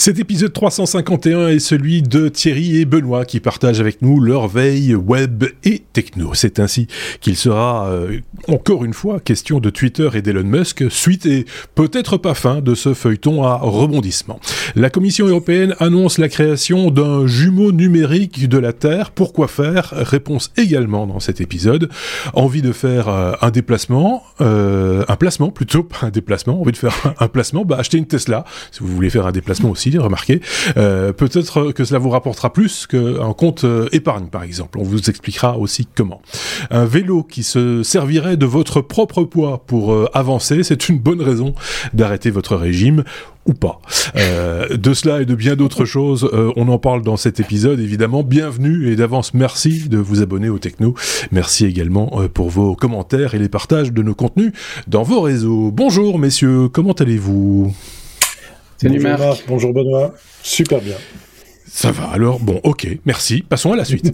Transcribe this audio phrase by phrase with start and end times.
[0.00, 4.94] Cet épisode 351 est celui de Thierry et Benoît qui partagent avec nous leur veille
[4.94, 6.34] web et techno.
[6.34, 6.86] C'est ainsi
[7.20, 12.16] qu'il sera euh, encore une fois question de Twitter et d'Elon Musk, suite et peut-être
[12.16, 14.38] pas fin de ce feuilleton à rebondissement.
[14.76, 19.10] La Commission européenne annonce la création d'un jumeau numérique de la Terre.
[19.10, 19.92] Pourquoi faire?
[19.96, 21.90] Réponse également dans cet épisode.
[22.34, 26.76] Envie de faire euh, un déplacement, euh, un placement plutôt, pas un déplacement, envie de
[26.76, 28.44] faire un, placement, bah acheter une Tesla.
[28.70, 30.40] Si vous voulez faire un déplacement aussi, remarquez.
[30.76, 34.78] Euh, Peut-être que cela vous rapportera plus qu'un compte euh, épargne, par exemple.
[34.78, 36.20] On vous expliquera aussi comment.
[36.70, 41.22] Un vélo qui se servirait de votre propre poids pour euh, avancer, c'est une bonne
[41.22, 41.54] raison
[41.94, 43.04] d'arrêter votre régime
[43.48, 43.80] ou pas.
[44.16, 47.80] Euh, de cela et de bien d'autres choses, euh, on en parle dans cet épisode,
[47.80, 48.22] évidemment.
[48.22, 50.94] Bienvenue et d'avance, merci de vous abonner au Techno.
[51.32, 54.52] Merci également euh, pour vos commentaires et les partages de nos contenus
[54.86, 55.70] dans vos réseaux.
[55.72, 57.72] Bonjour messieurs, comment allez-vous?
[58.80, 59.44] Salut bonjour Marc.
[59.48, 60.14] Bonjour Benoît.
[60.42, 60.94] Super bien.
[61.66, 63.42] Ça va alors, bon, ok, merci.
[63.42, 64.06] Passons à la suite.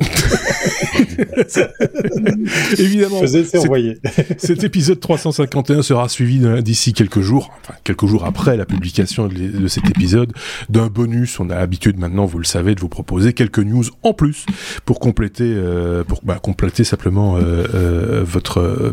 [2.78, 3.20] Évidemment,
[4.38, 9.68] cet épisode 351 sera suivi d'ici quelques jours, enfin quelques jours après la publication de,
[9.68, 10.32] cet épisode,
[10.68, 11.38] d'un bonus.
[11.40, 14.46] On a l'habitude maintenant, vous le savez, de vous proposer quelques news en plus
[14.84, 18.92] pour compléter, euh, pour bah, compléter simplement euh, euh, votre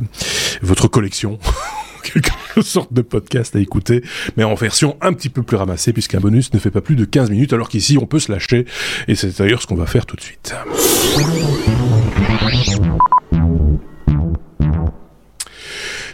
[0.62, 1.40] votre collection.
[2.02, 4.04] quelque sorte de podcast à écouter,
[4.38, 7.06] mais en version un petit peu plus ramassée, puisqu'un bonus ne fait pas plus de
[7.06, 8.66] 15 minutes, alors qu'ici on peut se lâcher,
[9.08, 10.54] et c'est d'ailleurs ce qu'on va faire tout de suite.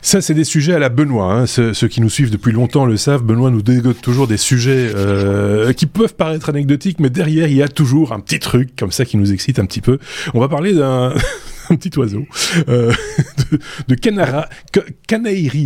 [0.08, 1.33] Ça, c'est des sujets à la Benoît.
[1.33, 1.45] Hein.
[1.47, 3.23] Ceux, qui nous suivent depuis longtemps le savent.
[3.23, 7.61] Benoît nous dégote toujours des sujets euh, qui peuvent paraître anecdotiques, mais derrière, il y
[7.61, 9.99] a toujours un petit truc comme ça qui nous excite un petit peu.
[10.33, 11.13] On va parler d'un
[11.69, 12.25] un petit oiseau
[12.69, 12.91] euh,
[13.51, 14.47] de, de canara,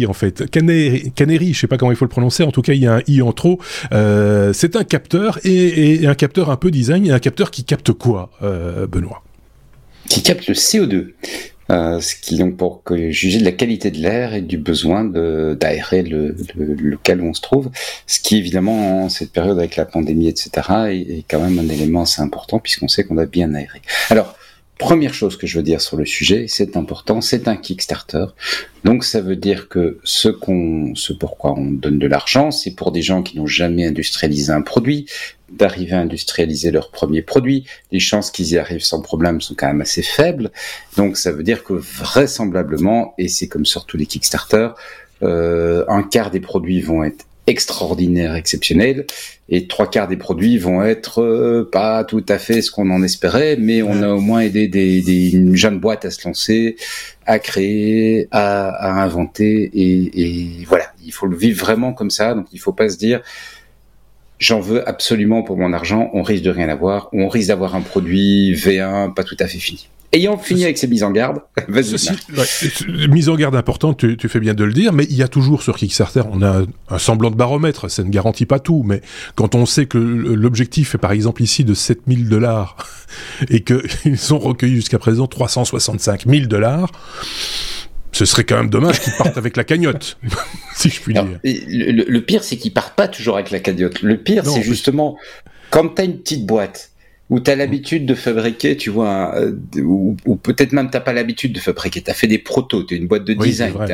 [0.08, 2.44] en fait, canairi, canairi, je sais pas comment il faut le prononcer.
[2.44, 3.60] En tout cas, il y a un i en trop.
[3.92, 7.06] Euh, c'est un capteur et, un capteur un peu design.
[7.06, 9.24] Et un capteur qui capte quoi, euh, Benoît?
[10.10, 11.14] Qui capte le CO2.
[11.70, 16.04] Euh, ce qui ont pour juger de la qualité de l'air et du besoin d'aérer
[16.04, 17.70] le, local où on se trouve,
[18.08, 20.50] ce qui évidemment en cette période avec la pandémie etc
[20.90, 23.82] est, est quand même un élément assez important puisqu'on sait qu'on a bien aéré.
[24.10, 24.36] Alors
[24.82, 28.26] Première chose que je veux dire sur le sujet, c'est important, c'est un Kickstarter.
[28.84, 32.92] Donc ça veut dire que ce qu'on, ce pourquoi on donne de l'argent, c'est pour
[32.92, 35.06] des gens qui n'ont jamais industrialisé un produit,
[35.52, 37.68] d'arriver à industrialiser leur premier produit.
[37.92, 40.50] Les chances qu'ils y arrivent sans problème sont quand même assez faibles.
[40.98, 44.70] Donc ça veut dire que vraisemblablement, et c'est comme sur tous les Kickstarter,
[45.22, 49.06] euh, un quart des produits vont être extraordinaire, exceptionnel,
[49.50, 53.04] et trois quarts des produits vont être euh, pas tout à fait ce qu'on en
[53.04, 56.78] espérait, mais on a au moins aidé des, des une jeune boîte à se lancer,
[57.26, 62.34] à créer, à, à inventer, et, et, voilà, il faut le vivre vraiment comme ça,
[62.36, 63.22] donc il faut pas se dire
[64.42, 67.76] j'en veux absolument pour mon argent, on risque de rien avoir, ou on risque d'avoir
[67.76, 69.88] un produit V1 pas tout à fait fini.
[70.14, 73.08] Ayant fini avec ces mises en garde, vas-y.
[73.08, 75.30] mise en garde importante, tu, tu, fais bien de le dire, mais il y a
[75.30, 79.02] toujours sur Kickstarter, on a un, semblant de baromètre, ça ne garantit pas tout, mais
[79.36, 82.76] quand on sait que l'objectif est par exemple ici de 7000 dollars
[83.50, 86.92] et qu'ils ont recueilli jusqu'à présent 365 000 dollars,
[88.26, 90.20] ce serait quand même dommage qu'ils partent avec la cagnotte,
[90.76, 91.40] si je puis dire.
[91.44, 94.04] Le, pire, c'est qu'ils partent pas toujours avec la cagnotte.
[94.04, 95.18] Le pire, c'est justement
[95.72, 96.92] quand tu as une petite boîte
[97.32, 101.54] où tu as l'habitude de fabriquer, tu vois, euh, ou, peut-être même t'as pas l'habitude
[101.54, 103.92] de fabriquer, tu as fait des protos, tu une boîte de design, tu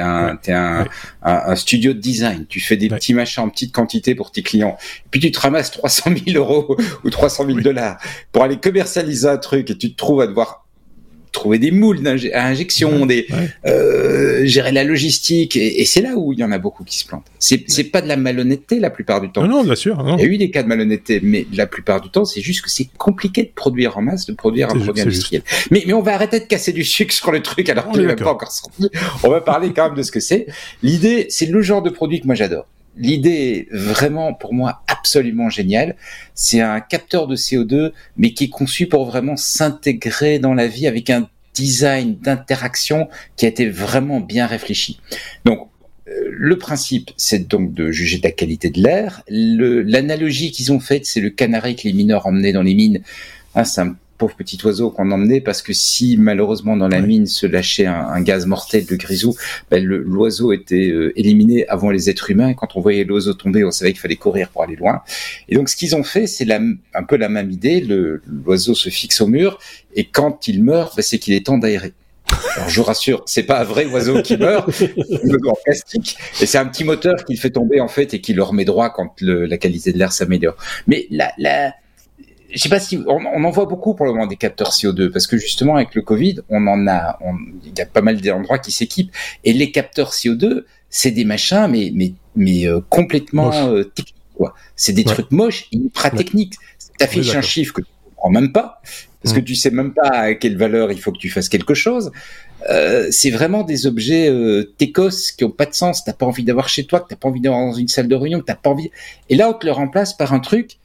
[0.50, 0.86] es, un,
[1.22, 4.76] un, studio de design, tu fais des petits machins en petite quantité pour tes clients,
[5.06, 7.98] et puis tu te ramasses 300 000 euros ou 300 000 dollars
[8.32, 10.67] pour aller commercialiser un truc et tu te trouves à devoir
[11.38, 12.00] trouver des moules
[12.34, 13.28] à injection, des,
[13.66, 16.98] Euh, gérer la logistique, et, et c'est là où il y en a beaucoup qui
[16.98, 17.26] se plantent.
[17.40, 19.42] C'est pas de la malhonnêteté la plupart du temps.
[19.44, 19.96] Non, non bien sûr.
[20.18, 22.62] Il y a eu des cas de malhonnêteté, mais la plupart du temps, c'est juste
[22.62, 25.44] que c'est compliqué de produire en masse, de produire un produit industriel.
[25.72, 28.08] Mais, mais on va arrêter de casser du sucre sur le truc alors qu'il n'est
[28.08, 28.90] même pas encore sorti.
[29.24, 30.48] On va parler quand même de ce que c'est.
[30.84, 32.66] L'idée, c'est le genre de produit que moi j'adore.
[32.98, 35.96] L'idée est vraiment pour moi absolument géniale.
[36.34, 40.88] C'est un capteur de CO2, mais qui est conçu pour vraiment s'intégrer dans la vie
[40.88, 45.00] avec un design d'interaction qui a été vraiment bien réfléchi.
[45.46, 45.70] Donc,
[46.08, 49.24] euh, le principe, c'est donc de juger de la qualité de l'air.
[49.28, 53.02] L'analogie qu'ils ont faite, c'est le canari que les mineurs emmenaient dans les mines.
[53.56, 53.66] Ah,
[54.18, 58.22] pauvre petit oiseau qu'on emmenait parce que si malheureusement dans la mine se lâchait un,
[58.22, 59.36] gaz mortel de grisou,
[59.70, 62.50] ben, l'oiseau était euh, éliminé avant les êtres humains.
[62.50, 65.02] Et quand on voyait l'oiseau tomber, on savait qu'il fallait courir pour aller loin.
[65.50, 67.82] Et donc ce qu'ils ont fait, c'est un peu la même idée.
[67.82, 69.60] L'oiseau se fixe au mur
[69.96, 71.94] et quand il meurt, ben, c'est qu'il est temps d'aérer.
[72.56, 76.58] Alors je vous rassure, c'est pas un vrai oiseau qui meurt, en plastique, et c'est
[76.58, 79.16] un petit moteur qui le fait tomber en fait et qui le remet droit quand
[79.22, 80.58] la qualité de l'air s'améliore.
[80.88, 81.74] Mais la, la,
[82.54, 85.28] je sais pas si on, en voit beaucoup pour le moment des capteurs CO2 parce
[85.28, 87.20] que justement avec le Covid, on en a,
[87.66, 89.12] il y a pas mal d'endroits qui s'équipent
[89.44, 94.54] et les capteurs CO2, c'est des machins mais mais mais euh, complètement euh, techniques quoi.
[94.76, 96.56] C'est des trucs moches, ultra techniques.
[96.98, 98.82] T'affiches un chiffre que tu comprends même pas
[99.22, 99.46] parce que mm.
[99.46, 102.12] tu sais même pas à quelle valeur il faut que tu fasses quelque chose.
[102.70, 106.04] Euh, c'est vraiment des objets euh, techos qui ont pas de sens.
[106.04, 108.16] T'as pas envie d'avoir chez toi, que t'as pas envie d'avoir dans une salle de
[108.16, 108.90] réunion, que t'as pas envie.
[109.30, 110.78] Et là, on te le remplace par un truc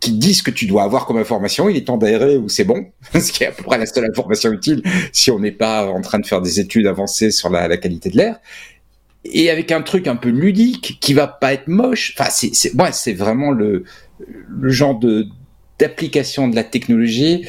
[0.00, 1.68] qui dit ce que tu dois avoir comme information.
[1.68, 4.06] Il est temps d'aérer ou c'est bon, ce qui est à peu près la seule
[4.06, 4.82] information utile
[5.12, 8.10] si on n'est pas en train de faire des études avancées sur la, la qualité
[8.10, 8.40] de l'air.
[9.24, 12.14] Et avec un truc un peu ludique qui va pas être moche.
[12.18, 13.84] Enfin, c'est, c'est, ouais, c'est vraiment le,
[14.48, 15.26] le genre de
[15.78, 17.46] d'application de la technologie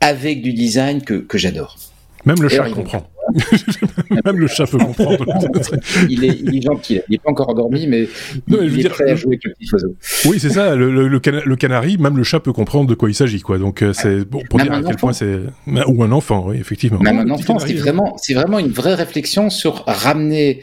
[0.00, 1.76] avec du design que, que j'adore.
[2.24, 3.06] Même le chat comprend.
[4.24, 5.24] Même le chat peut comprendre.
[6.08, 7.00] il, est, il est gentil.
[7.08, 8.08] Il n'est pas encore endormi, mais
[8.48, 9.94] il, est prêt à jouer avec le petit oiseau.
[10.26, 10.74] Oui, c'est ça.
[10.74, 13.40] Le, le, canari, même le chat peut comprendre de quoi il s'agit.
[13.40, 13.58] Quoi.
[13.58, 15.40] Donc, euh, c'est bon, pour dire à quel point c'est.
[15.66, 17.00] Ou un enfant, oui, effectivement.
[17.00, 20.62] Même un enfant, c'est vraiment, vraiment une vraie réflexion sur ramener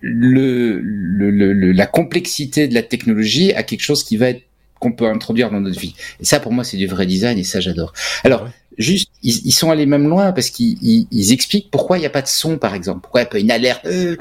[0.00, 4.42] le, le, la complexité de la technologie à quelque chose qui va être
[4.80, 5.94] qu'on peut introduire dans notre vie.
[6.20, 7.92] Et ça, pour moi, c'est du vrai design et ça, j'adore.
[8.24, 8.48] Alors,
[8.78, 10.78] juste, ils, sont allés même loin parce qu'ils
[11.10, 13.00] ils, expliquent pourquoi il n'y a pas de son, par exemple.
[13.02, 14.16] Pourquoi il n'y a pas une alerte, euh,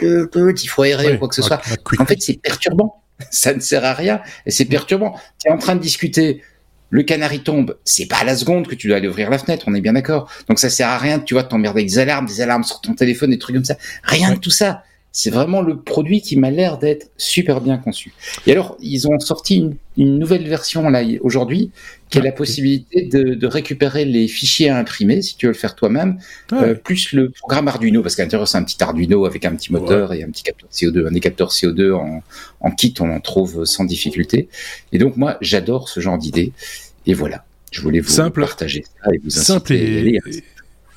[0.61, 1.61] il faut aérer ou quoi que ce soit.
[1.99, 3.03] En fait, c'est perturbant.
[3.31, 5.13] Ça ne sert à rien et c'est perturbant.
[5.43, 6.41] Tu es en train de discuter
[6.89, 9.65] le canari tombe, c'est pas à la seconde que tu dois aller ouvrir la fenêtre,
[9.67, 10.31] on est bien d'accord.
[10.47, 12.81] Donc ça sert à rien, tu vois, de t'emmerder avec des alarmes, des alarmes sur
[12.81, 13.75] ton téléphone, des trucs comme ça.
[14.03, 18.13] Rien de tout ça c'est vraiment le produit qui m'a l'air d'être super bien conçu.
[18.45, 19.55] Et alors, ils ont sorti
[19.97, 21.71] une, nouvelle version là aujourd'hui,
[22.09, 25.75] qui est la possibilité de, récupérer les fichiers à imprimer, si tu veux le faire
[25.75, 26.19] toi-même,
[26.53, 29.73] euh, plus le programme Arduino, parce qu'à l'intérieur c'est un petit Arduino avec un petit
[29.73, 32.23] moteur et un petit capteur CO2, un des capteurs CO2 en,
[32.61, 34.47] en kit, on en trouve sans difficulté.
[34.93, 36.53] Et donc moi, j'adore ce genre d'idée.
[37.05, 40.19] Et voilà, je voulais vous partager ça et vous simple et,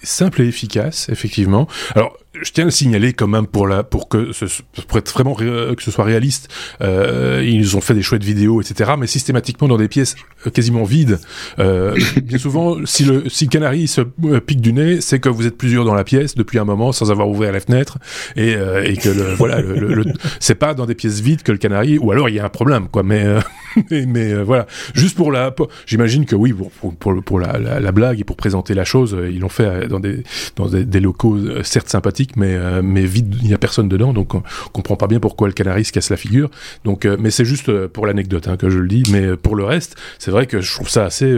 [0.02, 1.66] simple et efficace, effectivement.
[1.94, 4.46] Alors, je tiens à le signaler quand même pour la pour que ce,
[4.86, 6.48] pour être vraiment que ce soit réaliste.
[6.80, 8.92] Euh, ils ont fait des chouettes vidéos, etc.
[8.98, 11.18] Mais systématiquement dans des pièces euh, quasiment vides.
[11.58, 15.28] Euh, bien souvent, si le si le canari se euh, pique du nez, c'est que
[15.28, 17.98] vous êtes plusieurs dans la pièce depuis un moment sans avoir ouvert la fenêtre
[18.34, 20.04] et, euh, et que le, voilà, le, le,
[20.40, 21.98] c'est pas dans des pièces vides que le canari.
[21.98, 23.02] Ou alors il y a un problème, quoi.
[23.02, 23.26] Mais
[23.90, 25.54] mais, mais voilà, juste pour la,
[25.84, 29.16] j'imagine que oui, pour pour, pour la, la, la, blague et pour présenter la chose,
[29.30, 30.22] ils l'ont fait dans des
[30.56, 34.34] dans des locaux certes sympathiques mais euh, mais vide, il n'y a personne dedans, donc
[34.34, 34.42] on
[34.72, 36.50] comprend pas bien pourquoi le canari se casse la figure.
[36.84, 39.02] Donc, euh, mais c'est juste euh, pour l'anecdote hein, que je le dis.
[39.10, 41.32] Mais pour le reste, c'est vrai que je trouve ça assez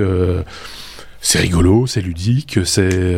[1.25, 3.17] c'est rigolo, c'est ludique, c'est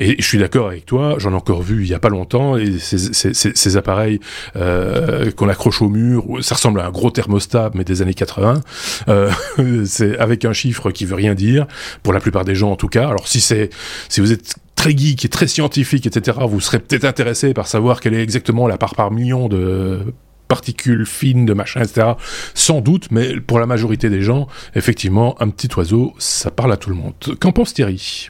[0.00, 1.14] et je suis d'accord avec toi.
[1.18, 4.18] J'en ai encore vu il y a pas longtemps et ces, appareils
[4.56, 8.60] euh, qu'on accroche au mur, ça ressemble à un gros thermostat mais des années 80.
[9.08, 9.30] Euh,
[9.86, 11.66] c'est avec un chiffre qui veut rien dire
[12.02, 13.08] pour la plupart des gens en tout cas.
[13.08, 13.70] Alors si c'est
[14.08, 18.02] si vous êtes très geek et très scientifique, etc., vous serez peut-être intéressé par savoir
[18.02, 20.00] quelle est exactement la part par million de
[20.46, 22.08] particules fines, de machin, etc.
[22.52, 26.76] Sans doute, mais pour la majorité des gens, effectivement, un petit oiseau, ça parle à
[26.76, 27.14] tout le monde.
[27.40, 28.28] Qu'en pense Thierry?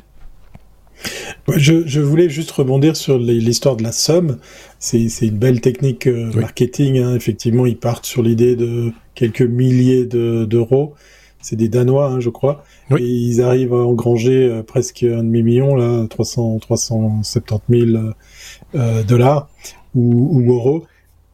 [1.57, 4.39] Je, voulais juste rebondir sur l'histoire de la somme.
[4.79, 6.99] C'est une belle technique euh, marketing.
[6.99, 7.17] Hein.
[7.17, 10.95] Effectivement, ils partent sur l'idée de quelques milliers d'euros.
[11.45, 12.65] C'est des Danois, hein, je crois.
[12.99, 18.05] Et ils arrivent à engranger euh, presque un demi-million, là, 300, 370 000
[18.75, 19.51] euh, dollars
[19.95, 20.87] ou, ou, euros.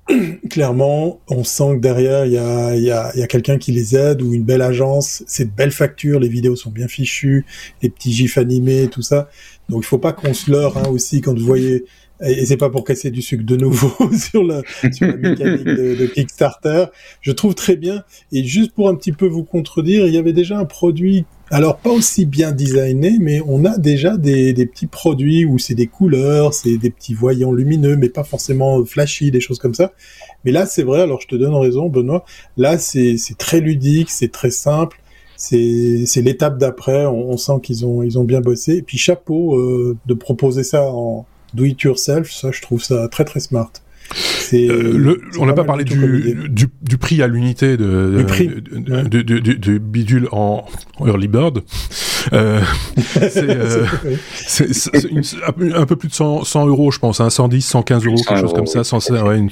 [0.50, 3.94] Clairement, on sent que derrière, il y a, y a, y a quelqu'un qui les
[3.94, 5.22] aide ou une belle agence.
[5.28, 7.46] C'est de belles factures, les vidéos sont bien fichues,
[7.80, 9.30] les petits gifs animés, tout ça.
[9.68, 11.84] Donc il faut pas qu'on se leurre hein, aussi quand vous voyez
[12.22, 14.62] et c'est pas pour casser du sucre de nouveau sur la,
[14.92, 16.86] sur mécanique de, Kickstarter.
[17.20, 18.04] Je trouve très bien.
[18.32, 21.78] Et juste pour un petit peu vous contredire, il y avait déjà un produit alors
[21.78, 26.54] pas aussi bien designé, mais on a déjà des, petits produits où c'est des couleurs,
[26.54, 29.90] c'est des petits voyants lumineux, mais pas forcément flashy, des choses comme ça.
[30.44, 31.00] Mais là, c'est vrai.
[31.02, 32.24] Alors je te donne raison, Benoît.
[32.56, 35.00] Là, c'est très ludique, c'est très simple.
[35.36, 37.06] C'est l'étape d'après.
[37.06, 38.76] On, on, sent qu'ils ont ils ont bien bossé.
[38.76, 42.30] Et puis chapeau euh, de proposer ça en do it yourself.
[42.30, 43.72] Ça, je trouve ça très très smart.
[44.52, 48.24] Euh, on n'a pas parlé du, du, prix à l'unité de,
[48.72, 50.64] de, de, bidule en,
[51.04, 51.62] early bird.
[52.32, 52.60] Euh,
[54.36, 54.66] c'est
[55.74, 58.52] un peu plus de 100, 100 euros, je pense, hein, 110, 115 euros, quelque chose
[58.52, 58.84] comme ça.
[58.84, 59.46] Sans, ouais,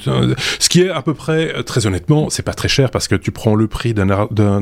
[0.59, 3.31] ce qui est à peu près, très honnêtement, c'est pas très cher parce que tu
[3.31, 4.09] prends le prix d'un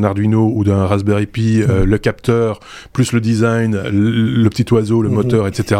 [0.03, 2.59] Arduino ou d'un Raspberry Pi, euh, le capteur,
[2.93, 5.15] plus le design, le, petit oiseau, le mhm.
[5.15, 5.77] moteur, etc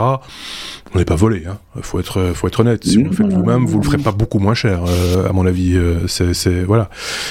[0.93, 1.57] on n'est pas volé, hein.
[1.81, 2.83] Faut être, faut être honnête.
[2.83, 5.45] Si vous le faites vous-même, vous le ferez pas beaucoup moins cher, euh, à mon
[5.45, 5.75] avis.
[5.75, 6.89] Euh, c'est, voilà.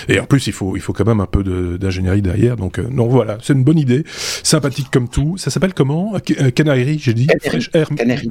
[0.09, 1.43] Et en plus, il faut, il faut quand même un peu
[1.79, 2.57] d'ingénierie derrière.
[2.57, 4.05] Donc, euh, non, voilà, c'est une bonne idée,
[4.43, 5.37] sympathique comme tout.
[5.37, 6.15] Ça s'appelle comment?
[6.55, 7.29] Canary, j'ai dit.
[7.43, 7.89] Fresh Air.
[7.97, 8.31] Canary.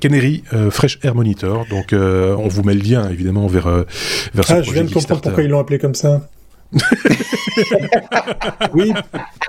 [0.00, 1.66] Canary, Fresh Air Monitor.
[1.70, 3.84] Donc, on vous met le lien évidemment vers
[4.34, 6.28] vers ce ah, je viens de comprendre pourquoi ils l'ont appelé comme ça.
[8.72, 8.92] oui,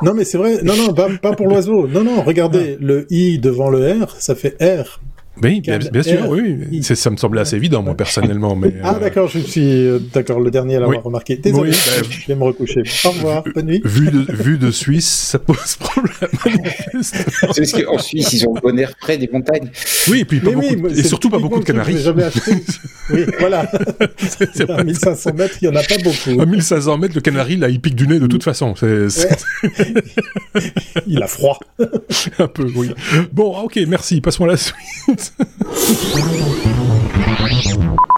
[0.01, 2.82] non mais c'est vrai, non non, pas, pas pour l'oiseau, non non, regardez, ah.
[2.82, 5.00] le i devant le r, ça fait r.
[5.41, 6.83] Oui, bien, sûr, oui.
[6.83, 8.55] Ça me semblait assez évident, moi, personnellement.
[8.55, 11.37] Mais, ah, euh, d'accord, je suis euh, d'accord, le dernier à l'avoir remarqué.
[11.37, 12.83] Désolé, bah, je vais me recoucher.
[13.05, 13.81] Au revoir, bonne nuit.
[13.83, 16.29] Vu de, vu de Suisse, ça pose problème.
[17.01, 19.71] C'est parce qu'en Suisse, ils ont le bon air près des montagnes.
[20.07, 21.97] Oui, et puis pas beaucoup, et surtout pas beaucoup de Canaries.
[21.97, 22.51] jamais acheté.
[23.09, 23.61] oui, voilà.
[24.69, 26.39] à 1500 mètres, il n'y en a pas beaucoup.
[26.41, 28.75] À 1500 mètres, le Canari, là, il pique du nez de toute façon.
[31.07, 31.59] il a froid.
[32.39, 32.91] Un peu, oui.
[33.31, 34.21] Bon, ok, merci.
[34.21, 35.23] Passons à la suite.
[35.24, 35.34] つ。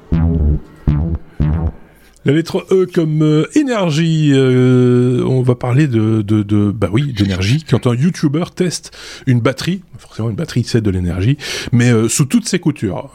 [2.25, 7.13] La lettre E comme euh, énergie, euh, on va parler de, de, de bah oui,
[7.13, 7.63] d'énergie.
[7.69, 11.37] Quand un YouTuber teste une batterie, forcément une batterie c'est de l'énergie,
[11.71, 13.11] mais euh, sous toutes ses coutures.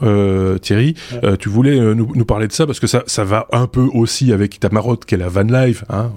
[0.61, 0.95] Thierry,
[1.39, 4.31] tu voulais nous, nous, parler de ça parce que ça, ça va un peu aussi
[4.31, 6.11] avec ta marotte qu'est la van life, hein.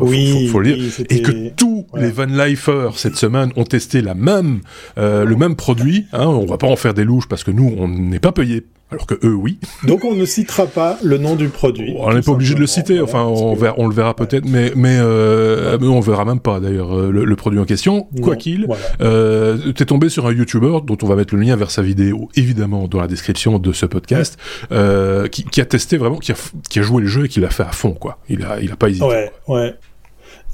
[0.00, 4.14] oui, faut, le dire, et que tous les van lifers cette semaine ont testé la
[4.14, 4.60] même,
[4.96, 6.06] le même produit.
[6.14, 8.64] Hein, on va pas en faire des louches parce que nous on n'est pas payé
[8.90, 9.58] alors que eux, oui.
[9.84, 11.94] Donc on ne citera pas le nom du produit.
[11.98, 14.72] On n'est pas obligé de le citer, enfin on, verra, on le verra peut-être, mais
[14.76, 18.08] mais, euh, on verra même pas d'ailleurs euh, le, produit en question.
[18.22, 18.66] Quoi qu'il,
[19.02, 22.30] euh, t'es tombé sur un YouTuber dont on va mettre le lien vers sa vidéo
[22.34, 24.38] évidemment dans la description de ce podcast,
[24.72, 26.36] euh, qui, qui, a testé vraiment, qui a,
[26.70, 28.18] qui a joué le jeu et qui l'a fait à fond quoi.
[28.30, 29.04] Il a il a pas hésité.
[29.04, 29.74] Ouais, ouais.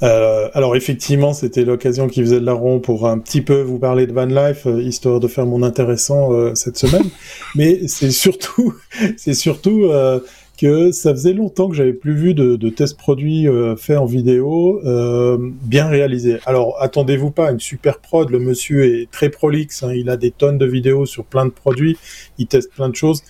[0.03, 3.79] Euh, alors effectivement, c'était l'occasion qui faisait de la ronde pour un petit peu vous
[3.79, 7.09] parler de Van Life, euh, histoire de faire mon intéressant euh, cette semaine.
[7.55, 8.73] Mais c'est surtout,
[9.17, 9.89] c'est surtout
[10.57, 13.45] que ça faisait longtemps que j'avais plus vu de, de tests produits
[13.77, 14.81] faits en vidéo
[15.63, 16.37] bien réalisés.
[16.45, 18.29] Alors attendez-vous pas à une super prod.
[18.29, 19.83] Le monsieur est très prolixe.
[19.83, 21.97] Hein, il a des tonnes de vidéos sur plein de produits.
[22.37, 23.21] Il teste plein de choses.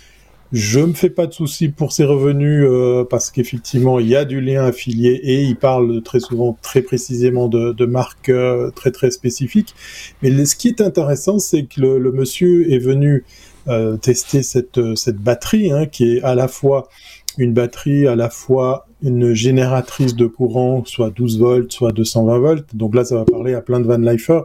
[0.56, 4.24] Je me fais pas de soucis pour ses revenus euh, parce qu'effectivement il y a
[4.24, 9.12] du lien affilié et il parle très souvent très précisément de, marques euh, très très
[9.12, 9.76] spécifiques.
[10.22, 13.26] Mais ce qui est intéressant, c'est que le, monsieur est venu
[13.68, 16.88] euh, tester cette cette batterie hein, qui est à la fois
[17.38, 22.76] une batterie, à la fois une génératrice de courant, soit 12 volts, soit 220 volts.
[22.78, 24.40] Donc là, ça va parler à plein de van lifer.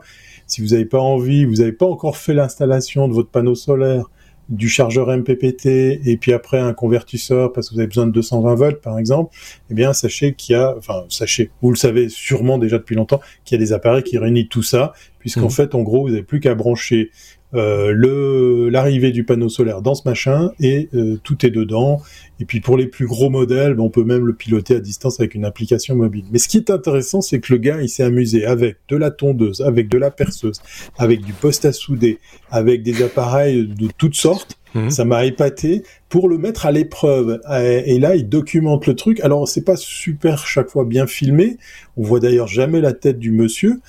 [0.48, 4.10] Si vous n'avez pas envie, vous n'avez pas encore fait l'installation de votre panneau solaire
[4.50, 5.66] du chargeur MPPT
[6.04, 9.34] et puis après un convertisseur parce que vous avez besoin de 220 volts par exemple,
[9.70, 13.20] eh bien sachez qu'il y a, enfin sachez, vous le savez sûrement déjà depuis longtemps,
[13.44, 15.50] qu'il y a des appareils qui réunissent tout ça, puisqu'en mmh.
[15.50, 17.10] fait en gros vous n'avez plus qu'à brancher
[17.52, 22.00] euh, le l'arrivée du panneau solaire dans ce machin et euh, tout est dedans.
[22.38, 25.18] Et puis pour les plus gros modèles, ben, on peut même le piloter à distance
[25.18, 26.24] avec une application mobile.
[26.30, 29.10] Mais ce qui est intéressant, c'est que le gars, il s'est amusé avec de la
[29.10, 30.60] tondeuse, avec de la perceuse,
[30.96, 32.18] avec du poste à souder,
[32.50, 34.56] avec des appareils de toutes sortes.
[34.74, 34.90] Mmh.
[34.90, 37.40] Ça m'a épaté pour le mettre à l'épreuve.
[37.84, 39.18] Et là, il documente le truc.
[39.20, 41.56] Alors, c'est pas super chaque fois bien filmé.
[41.96, 43.80] On voit d'ailleurs jamais la tête du monsieur,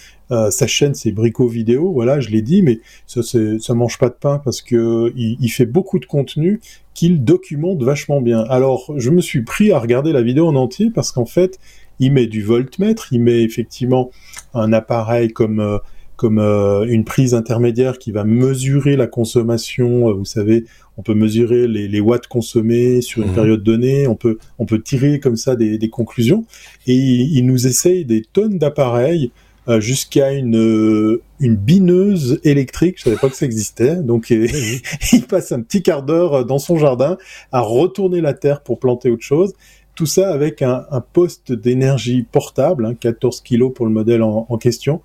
[0.50, 4.16] sa chaîne, c'est Brico Vidéo, voilà, je l'ai dit, mais ça, ça mange pas de
[4.20, 6.62] pain parce que il, fait beaucoup de contenu
[6.94, 8.42] qu'il documente vachement bien.
[8.50, 11.60] Alors, je me suis pris à regarder la vidéo en entier parce qu'en fait,
[12.00, 14.12] il met du voltmètre, il met effectivement
[14.54, 15.78] un appareil comme euh,
[16.16, 20.14] comme euh, une prise intermédiaire qui va mesurer la consommation.
[20.14, 20.66] vous savez,
[20.98, 23.36] on peut mesurer les, watts consommés sur une mmh.
[23.36, 24.08] période donnée.
[24.08, 26.46] On peut on peut tirer comme ça des, conclusions.
[26.86, 32.98] Et il, il, nous essaye des tonnes d'appareils euh, jusqu'à une euh, une bineuse électrique.
[32.98, 33.96] Je savais pas que ça existait.
[33.96, 34.82] Donc il
[35.30, 37.18] passe un petit quart d'heure dans son jardin
[37.52, 39.54] à retourner la terre pour planter autre chose.
[39.96, 44.48] Tout ça avec un, un poste d'énergie portable, hein, 14 kg pour le modèle en,
[44.50, 45.02] en question.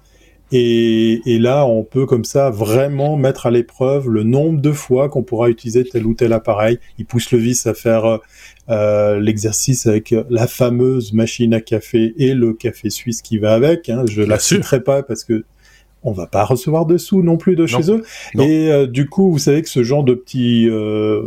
[0.53, 5.09] Et, et, là, on peut comme ça vraiment mettre à l'épreuve le nombre de fois
[5.09, 6.79] qu'on pourra utiliser tel ou tel appareil.
[6.99, 8.19] Il pousse le vis à faire euh,
[8.69, 13.89] euh, l'exercice avec la fameuse machine à café et le café suisse qui va avec.
[13.89, 14.05] Hein.
[14.09, 15.45] Je la citerai pas parce que
[16.03, 18.05] on va pas recevoir de sous non plus de chez eux.
[18.35, 21.23] Et euh, du coup, vous savez que ce genre de petits euh,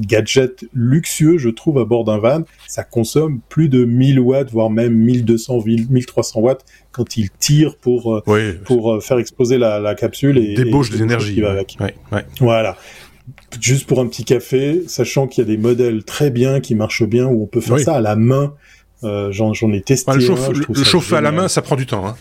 [0.00, 4.70] gadgets luxueux, je trouve, à bord d'un van, ça consomme plus de 1000 watts, voire
[4.70, 10.38] même 1200, 1300 watts quand il tire pour, euh, pour faire exploser la, capsule.
[10.38, 11.40] Et, Débauche de l'énergie.
[12.40, 12.76] Voilà
[13.60, 17.04] juste pour un petit café, sachant qu'il y a des modèles très bien qui marchent
[17.04, 18.54] bien où on peut faire ça à la main
[19.06, 20.12] euh, j'en ai testé.
[20.12, 22.06] le, chauffer à la main, ça prend du temps.
[22.06, 22.16] Hein.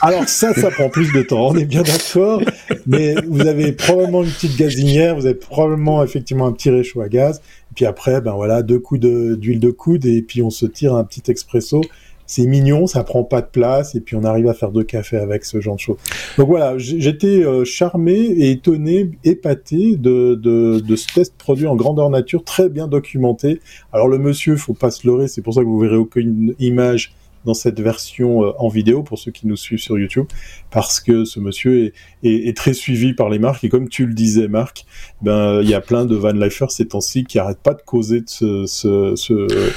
[0.00, 1.48] Alors ça, ça prend plus de temps.
[1.48, 2.42] On est bien d'accord.
[2.86, 7.08] mais vous avez probablement une petite gazinière, vous avez probablement effectivement un petit réchaud à
[7.08, 7.38] gaz.
[7.70, 10.94] Et puis après, ben voilà, deux coups d'huile de, coude et puis on se tire
[10.94, 11.82] un petit expresso
[12.30, 15.16] c'est mignon, ça prend pas de place, et puis on arrive à faire deux cafés
[15.16, 15.96] avec ce genre de choses.
[16.38, 18.14] Donc voilà, j'étais euh, charmé
[18.50, 23.60] étonné, épaté de, de, ce test produit en grandeur nature, très bien documenté.
[23.92, 27.16] Alors le monsieur, faut pas se leurrer, c'est pour ça que vous verrez aucune image
[27.44, 30.26] dans cette version euh, en vidéo pour ceux qui nous suivent sur YouTube,
[30.70, 34.46] parce que ce monsieur est, très suivi par les marques et comme tu le disais,
[34.46, 34.84] Marc,
[35.20, 38.20] ben il y a plein de van lifers ces temps-ci qui arrêtent pas de causer
[38.20, 39.14] de ce,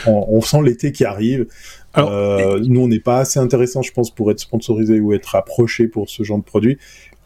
[0.06, 1.48] on sent l'été qui arrive.
[1.98, 5.88] Euh, nous, on n'est pas assez intéressant, je pense, pour être sponsorisé ou être approché
[5.88, 6.78] pour ce genre de produit.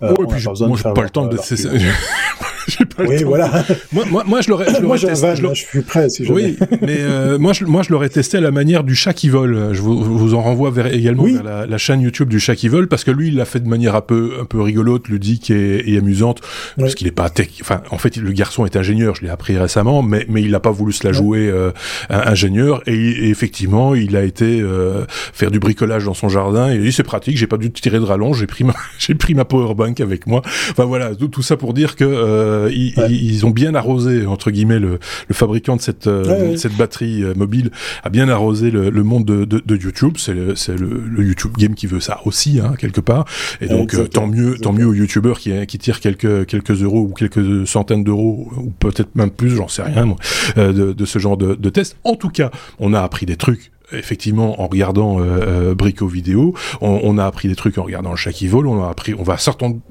[0.03, 1.37] Euh, oh, et puis, moi, j'ai pas le temps de.
[2.99, 3.63] oui, voilà.
[3.91, 4.81] moi, moi, moi, je l'aurais.
[4.81, 6.09] moi, van, je, suis prêt.
[6.09, 9.13] Si oui, mais euh, moi, je, moi, je l'aurais testé à la manière du chat
[9.13, 9.73] qui vole.
[9.73, 12.67] Je vous, vous en renvoie vers, également vers la, la, chaîne YouTube du chat qui
[12.67, 15.49] vole parce que lui, il l'a fait de manière un peu, un peu rigolote, ludique
[15.49, 16.41] et, et amusante,
[16.77, 17.49] parce qu'il est pas tech.
[17.61, 19.15] Enfin, en fait, le garçon est ingénieur.
[19.15, 21.71] Je l'ai appris récemment, mais mais il n'a pas voulu se la jouer euh,
[22.09, 26.75] ingénieur et, et, effectivement, il a été euh, faire du bricolage dans son jardin et
[26.75, 27.37] il dit c'est pratique.
[27.37, 28.39] J'ai pas dû tirer de rallonge.
[28.39, 30.41] J'ai pris ma, j'ai pris ma power bank avec moi.
[30.71, 34.79] Enfin voilà, tout, tout ça pour dire que euh, ils, ont bien arrosé entre guillemets
[34.79, 37.71] le, le fabricant de cette euh, cette batterie euh, mobile
[38.03, 40.15] a bien arrosé le, le monde de, de, de YouTube.
[40.17, 43.25] C'est le, le, YouTube Game qui veut ça aussi hein, quelque part.
[43.61, 47.13] Et donc tant mieux tant mieux aux YouTubeurs qui qui tirent quelques quelques euros ou
[47.13, 50.17] quelques centaines d'euros ou peut-être même plus, j'en sais rien moi,
[50.55, 51.97] de, de ce genre de, de test.
[52.03, 56.53] En tout cas, on a appris des trucs effectivement en regardant euh, euh Brico vidéo,
[56.81, 59.13] on, on, a appris des trucs en regardant le chat qui vole, on a appris,
[59.13, 59.37] on va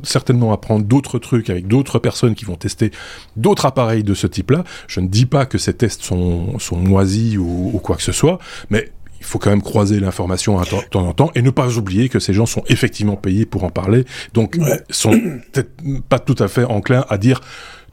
[0.03, 2.91] certainement apprendre d'autres trucs avec d'autres personnes qui vont tester
[3.37, 4.65] d'autres appareils de ce type-là.
[4.87, 8.12] Je ne dis pas que ces tests sont, sont moisis ou, ou quoi que ce
[8.12, 8.38] soit,
[8.71, 12.09] mais il faut quand même croiser l'information de temps en temps et ne pas oublier
[12.09, 14.59] que ces gens sont effectivement payés pour en parler, donc
[14.91, 15.11] sont
[15.53, 15.71] peut-être
[16.09, 17.41] pas tout à fait enclins à dire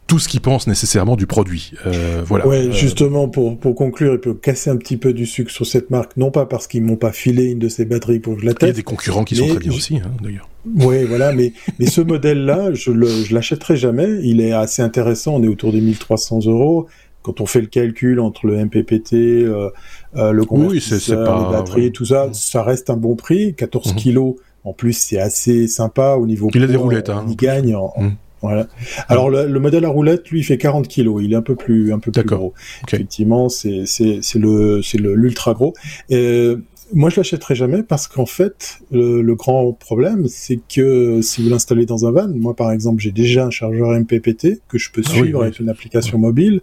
[0.07, 1.71] tout ce qu'ils pensent nécessairement du produit.
[1.85, 2.47] Euh, voilà.
[2.47, 5.65] Ouais, euh, justement pour pour conclure et pour casser un petit peu du sucre sur
[5.65, 8.41] cette marque, non pas parce qu'ils m'ont pas filé une de ces batteries pour que
[8.41, 8.63] je la teste.
[8.63, 10.49] Il y a des concurrents qui sont très bien aussi, hein, d'ailleurs.
[10.65, 14.19] Oui, voilà, mais mais ce modèle-là, je le je l'achèterai jamais.
[14.23, 15.35] Il est assez intéressant.
[15.35, 16.87] On est autour des 1300 euros.
[17.21, 19.69] Quand on fait le calcul entre le MPPT, euh,
[20.17, 23.55] euh, le convertisseur, oui, les batteries, tout ça, ça reste un bon prix.
[23.55, 23.95] 14 mhm.
[23.95, 24.35] kilos.
[24.65, 26.49] En plus, c'est assez sympa au niveau.
[26.53, 27.09] Il a des roulettes.
[27.09, 27.25] Hein.
[27.29, 28.15] Il gagne en, mhm.
[28.43, 28.67] Voilà.
[29.07, 31.23] Alors le, le, modèle à roulette, lui, il fait 40 kilos.
[31.23, 32.53] Il est un peu plus, un peu plus gros.
[32.87, 35.73] Effectivement, c'est c'est le c'est l'ultra gros.
[36.09, 36.53] Et
[36.91, 41.85] moi, je l'achèterai jamais parce qu'en fait, le, grand problème, c'est que si vous l'installez
[41.85, 45.09] dans un van, moi par exemple, j'ai déjà un chargeur MPPT que je peux ah
[45.09, 46.61] suivre avec une application mobile.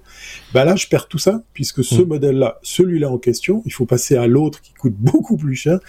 [0.54, 2.06] Bah là, je perds tout ça puisque ce mm.
[2.06, 5.80] modèle-là, celui-là en question, il faut passer à l'autre qui coûte beaucoup plus cher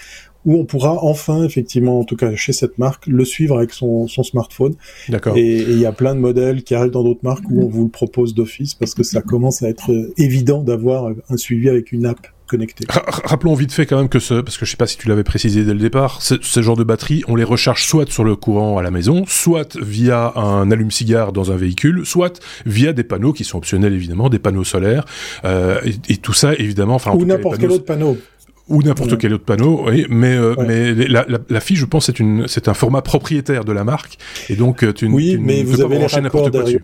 [0.45, 4.07] où on pourra enfin, effectivement, en tout cas chez cette marque, le suivre avec son,
[4.07, 4.75] son smartphone.
[5.09, 5.37] D'accord.
[5.37, 7.85] Et il y a plein de modèles qui arrivent dans d'autres marques où on vous
[7.85, 12.05] le propose d'office parce que ça commence à être évident d'avoir un suivi avec une
[12.05, 12.85] app connectée.
[12.89, 15.23] Rappelons vite fait quand même que ce, parce que je sais pas si tu l'avais
[15.23, 18.35] précisé dès le départ, ce, ce, genre de batterie, on les recharge soit sur le
[18.35, 23.31] courant à la maison, soit via un allume-cigare dans un véhicule, soit via des panneaux
[23.31, 25.05] qui sont optionnels évidemment, des panneaux solaires,
[25.45, 26.95] euh, et, et, tout ça évidemment.
[26.95, 28.17] Enfin, ou n'importe quel autre panneau
[28.67, 32.05] ou n'importe quel autre panneau, oui, mais euh, mais la, la, la, fiche, je pense,
[32.05, 34.17] c'est une c'est un format propriétaire de la marque,
[34.49, 36.83] et donc euh, tu, oui, tu mais vous avez les n'importe quoi dessus.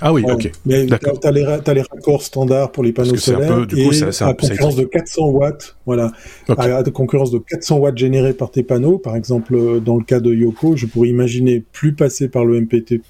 [0.00, 0.50] Ah oui, ok.
[0.64, 3.92] Mais tu as, les, as les raccords standards pour les panneaux solaires peu, et coup,
[3.92, 6.12] ça, à concurrence de 400 watts, voilà,
[6.48, 6.70] okay.
[6.70, 8.98] à, concurrence de 400 watts générés par tes panneaux.
[8.98, 12.60] Par exemple, euh, dans le cas de Yoko, je pourrais imaginer plus passer par le
[12.60, 13.00] MPT,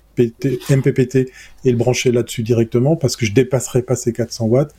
[0.71, 1.31] MPPT
[1.65, 4.75] et le brancher là-dessus directement parce que je dépasserai pas ces 400 watts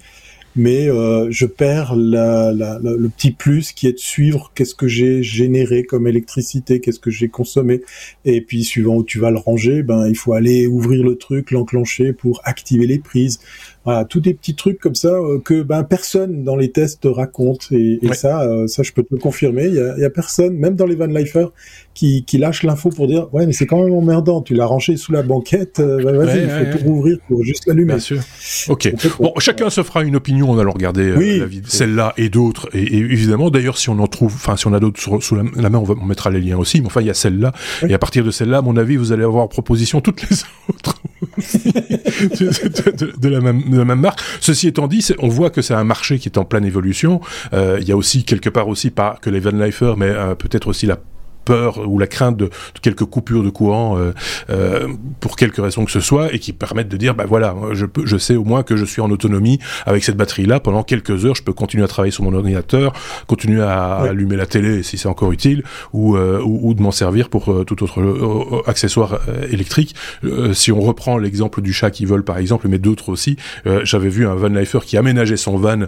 [0.55, 4.87] mais euh, je perds la, la, le petit plus qui est de suivre qu'est-ce que
[4.87, 7.81] j'ai généré comme électricité, qu'est-ce que j'ai consommé,
[8.25, 11.51] et puis suivant où tu vas le ranger, ben il faut aller ouvrir le truc,
[11.51, 13.39] l'enclencher pour activer les prises.
[13.89, 17.69] Voilà, tous des petits trucs comme ça euh, que ben personne dans les tests raconte
[17.71, 19.65] et, et ça, euh, ça je peux te le confirmer.
[19.65, 21.49] Il y a, y a, personne, même dans les van lifers,
[21.95, 24.43] qui, qui lâche l'info pour dire ouais mais c'est quand même emmerdant.
[24.43, 27.93] Tu l'as rangé sous la banquette, ben, vas-y, il faut tout rouvrir pour juste l'allumer.
[27.93, 28.19] Bien sûr.
[28.67, 28.93] Ok.
[29.19, 31.15] Bon, chacun se fera une opinion en allant regarder
[31.65, 32.69] celle-là et d'autres.
[32.73, 35.79] Et, évidemment, d'ailleurs, si on en trouve, enfin, si on a d'autres sous la, main,
[35.79, 36.79] on, va, on mettra les liens aussi.
[36.81, 37.53] Mais enfin, il y a celle-là.
[37.87, 40.37] Et à partir de celle-là, à mon avis, vous allez avoir proposition toutes les
[40.69, 41.01] autres
[43.19, 44.21] de, la même, marque.
[44.39, 47.21] Ceci étant dit, on voit que c'est un marché qui est en pleine évolution.
[47.53, 50.35] Euh, il y a aussi quelque part aussi pas que les Van Leifer, mais euh,
[50.35, 50.97] peut-être aussi la
[51.49, 52.51] peur ou la crainte de,
[52.83, 54.13] quelques coupures de courant euh,
[54.51, 54.87] euh,
[55.19, 58.05] pour quelque raison que ce soit et qui permettent de dire bah voilà je peux
[58.05, 59.57] je sais au moins que je suis en autonomie
[59.87, 62.93] avec cette batterie là pendant quelques heures je peux continuer à travailler sur mon ordinateur
[63.25, 67.29] continuer à allumer la télé si c'est encore utile ou, euh, ou, de m'en servir
[67.29, 69.19] pour euh, tout autre accessoire
[69.51, 69.95] électrique.
[70.53, 73.37] Si on reprend l'exemple du chat qui vole par exemple mais d'autres aussi
[73.83, 75.87] j'avais vu un van lifer qui aménageait son van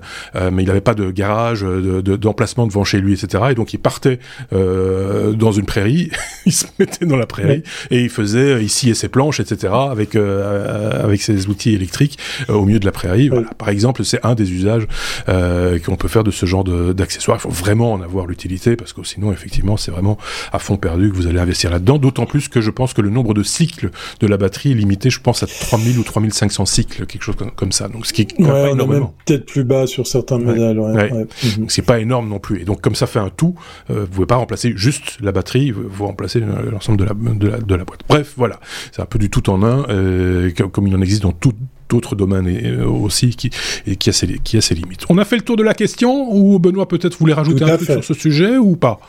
[0.52, 3.80] mais il n'avait pas de garage d'emplacement de, devant chez lui etc et donc il
[3.80, 4.19] partait
[4.52, 6.09] dans dans une prairie,
[6.45, 9.73] il se mettait dans la prairie et il faisait euh, ici et ses planches, etc.
[9.73, 12.17] avec euh, avec ses outils électriques
[12.49, 13.30] euh, au milieu de la prairie.
[13.30, 13.49] Voilà.
[13.58, 14.88] Par exemple, c'est un des usages
[15.27, 17.38] qu'on peut faire de ce genre d'accessoires.
[17.38, 20.17] Il faut vraiment en avoir l'utilité parce que sinon, effectivement, c'est vraiment
[20.51, 21.97] à fond perdu que vous allez investir là-dedans.
[21.97, 25.10] D'autant plus que je pense que le nombre de cycles de la batterie est limité,
[25.10, 27.88] je pense, à 3000 ou 3500 cycles, quelque chose comme ça.
[27.88, 29.13] Donc, ce qui est pas énormément.
[29.25, 30.80] Peut-être plus bas sur certains modèles.
[30.80, 31.12] Ouais.
[31.12, 31.65] Mhm.
[31.69, 32.62] C'est pas énorme non plus.
[32.62, 33.56] Et donc, comme ça fait un tout,
[33.89, 37.76] vous pouvez pas remplacer juste la batterie, vous remplacez l'ensemble de la, de, la, de
[37.76, 38.02] la, boîte.
[38.08, 38.60] Bref, voilà,
[38.91, 41.54] c'est un peu du tout en un, euh, comme il en existe dans tout
[41.89, 43.50] d'autres domaines euh, aussi qui,
[43.86, 45.06] et qui, a ses, qui a ses limites.
[45.10, 47.89] On a fait le tour de la question, ou Benoît peut-être voulait rajouter un truc
[47.89, 49.00] sur ce sujet ou pas?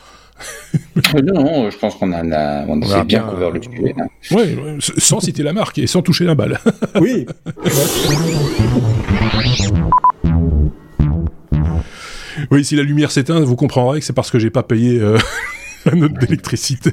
[1.15, 2.23] Euh, non, je pense qu'on a,
[2.67, 3.95] on, a bien couvert le sujet.
[4.31, 4.57] Oui,
[4.97, 6.59] sans citer la marque et sans toucher la balle.
[7.01, 7.25] oui.
[12.51, 15.17] oui, si la lumière s'éteint, vous comprendrez que c'est parce que j'ai pas payé euh,
[15.85, 16.91] la note d'électricité.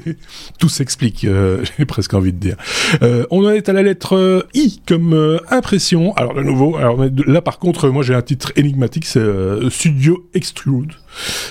[0.59, 2.55] Tout s'explique, euh, j'ai presque envie de dire.
[3.01, 6.13] Euh, on en est à la lettre euh, I comme impression.
[6.15, 9.21] Alors de nouveau, alors là par contre, moi j'ai un titre énigmatique, c'est
[9.69, 10.93] Studio Extrude.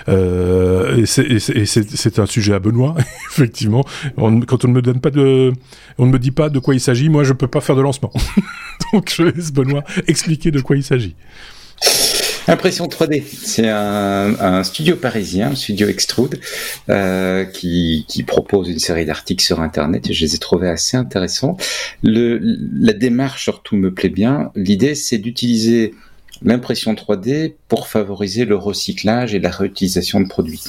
[0.09, 2.95] et c'est un sujet à Benoît,
[3.31, 3.85] effectivement.
[4.17, 5.53] quand on ne me donne pas de,
[5.99, 7.83] on ne me dit pas de quoi il s'agit, moi je peux pas faire de
[7.83, 8.13] lancement.
[8.93, 11.15] Donc je laisse Benoît expliquer de quoi il s'agit.
[12.51, 16.41] Impression 3D, c'est un, studio parisien, studio Extrude,
[16.89, 21.57] euh, qui, propose une série d'articles sur Internet et je les ai trouvés assez intéressants.
[22.03, 24.51] La démarche surtout me plaît bien.
[24.57, 25.95] L'idée, c'est d'utiliser
[26.43, 30.65] l'impression 3D pour favoriser le recyclage et la réutilisation de produits.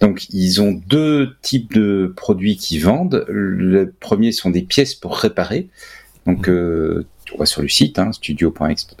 [0.00, 3.24] Donc, ils ont deux types de produits qui vendent.
[3.28, 5.68] Le premier sont des pièces pour réparer.
[6.48, 8.52] Euh, on va sur le site, hein, studio.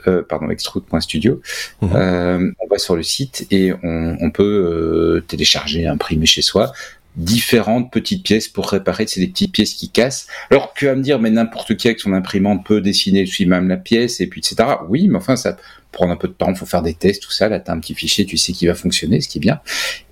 [0.06, 1.40] Euh, pardon, extrude.studio.
[1.82, 1.90] Mhm.
[1.94, 6.72] Euh, on va sur le site et on, peut euh, télécharger, imprimer chez soi
[7.16, 9.06] différentes petites pièces pour réparer.
[9.06, 10.26] C'est des petites pièces qui cassent.
[10.50, 13.76] Alors que à me dire, mais n'importe qui avec son imprimante peut dessiner lui-même la
[13.76, 14.76] pièce et puis etc.
[14.88, 15.56] Oui, mais enfin ça
[15.92, 16.50] prend un peu de temps.
[16.50, 17.48] Il faut faire des tests, tout ça.
[17.48, 19.60] Là, as un petit fichier, tu sais qui va fonctionner, ce qui est bien.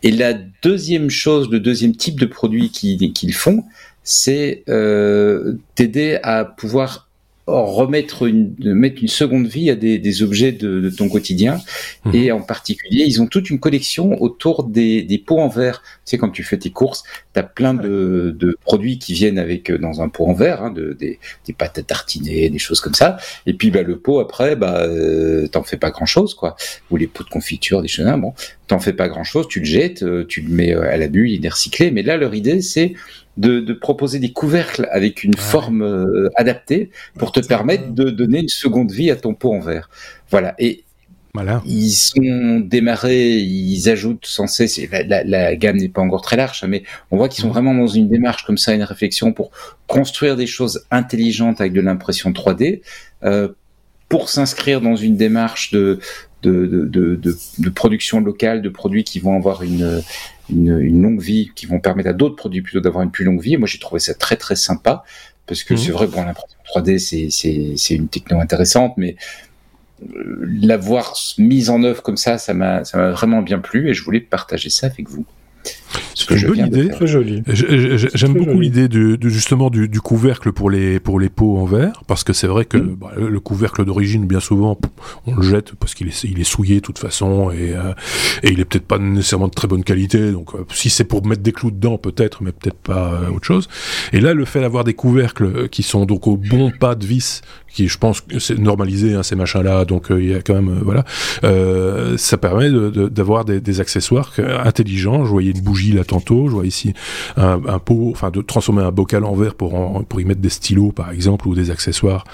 [0.02, 3.64] Et la deuxième chose, le deuxième type de produit qu'ils font,
[4.02, 7.07] c'est euh, t'aider à pouvoir
[7.48, 11.60] remettre une, mettre une seconde vie à des, des objets de, de, ton quotidien.
[12.04, 12.14] Mhm.
[12.14, 15.82] Et en particulier, ils ont toute une collection autour des, des pots en verre.
[15.82, 19.38] Tu sais, quand tu fais tes courses, tu as plein de, de, produits qui viennent
[19.38, 22.58] avec euh, dans un pot en verre, hein, de, des, des pâtes à tartiner, des
[22.58, 23.16] choses comme ça.
[23.46, 26.34] Et puis bah, le pot, après, bah, euh, t'en fais pas grand-chose.
[26.34, 26.56] quoi.
[26.90, 28.06] Ou les pots de confiture, des choses.
[28.18, 28.34] Bon,
[28.66, 31.44] t'en fais pas grand-chose, tu le jettes, euh, tu le mets à la bulle, il
[31.44, 31.90] est recyclé.
[31.90, 32.94] Mais là, leur idée, c'est
[33.38, 38.48] de, proposer des couvercles avec une forme euh, adaptée pour te permettre de donner une
[38.48, 39.88] seconde vie à ton pot en verre.
[40.30, 40.54] Voilà.
[40.58, 40.84] Et
[41.64, 46.64] Ils sont démarrés, ils ajoutent sans cesse, la, la, gamme n'est pas encore très large,
[46.66, 49.50] mais on voit qu'ils sont vraiment dans une démarche comme ça, une réflexion pour
[49.86, 52.80] construire des choses intelligentes avec de l'impression 3D,
[53.22, 53.48] euh,
[54.08, 56.00] pour s'inscrire dans une démarche de
[56.42, 60.00] de, de, de, de, production locale, de produits qui vont avoir une,
[60.50, 63.56] une, longue vie, qui vont permettre à d'autres produits plutôt d'avoir une plus longue vie.
[63.56, 65.04] moi, j'ai trouvé ça très très sympa
[65.46, 65.80] parce que mhm.
[65.80, 69.16] c'est vrai, bon, l'impression 3D, c'est une techno intéressante, mais
[70.02, 74.20] euh, l'avoir mise en œuvre comme ça, ça m'a vraiment bien plu et je voulais
[74.20, 75.24] partager ça avec vous.
[76.14, 76.90] C'est une bonne idée.
[78.14, 82.24] J'aime beaucoup l'idée de, justement du, couvercle pour les pour les pots en verre parce
[82.24, 82.96] que c'est vrai que mm.
[82.96, 84.78] bah, le couvercle d'origine bien souvent
[85.26, 87.92] on le jette parce qu'il est il est souillé de toute façon et euh,
[88.42, 91.26] et il est peut-être pas nécessairement de très bonne qualité donc euh, si c'est pour
[91.26, 93.68] mettre des clous dedans peut-être mais peut-être pas euh, autre chose.
[94.12, 97.42] Et là le fait d'avoir des couvercles qui sont donc au bon pas de vis
[97.68, 100.54] qui je pense que c'est normalisé hein, ces machins là donc il y a quand
[100.54, 101.04] même voilà
[102.16, 104.32] ça permet d'avoir de, des, des accessoires
[104.64, 105.24] intelligents.
[105.24, 106.48] Je voyais une bougie là tantôt.
[106.48, 106.92] Je vois ici
[107.36, 110.92] un, pot, enfin de transformer un bocal en verre pour pour y mettre des stylos
[110.92, 112.24] par exemple ou des accessoires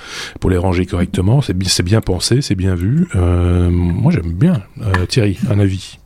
[0.41, 1.43] pour les ranger correctement.
[1.43, 3.07] C'est bien, c'est bien pensé, c'est bien vu.
[3.15, 4.63] moi j'aime bien.
[5.09, 5.99] Thierry, un avis?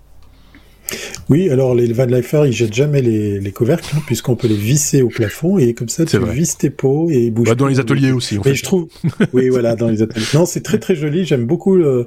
[1.28, 5.02] Oui, alors les Van Leifer, ils jettent jamais les, couvercles, hein, puisqu'on peut les visser
[5.02, 7.48] au plafond, et comme ça, tu visses tes pots et ils bougent.
[7.48, 8.54] Bah, dans les ateliers aussi, en fait.
[8.54, 8.88] je trouve,
[9.32, 10.26] oui, voilà, dans les ateliers.
[10.34, 12.06] Non, c'est très très joli, j'aime beaucoup euh,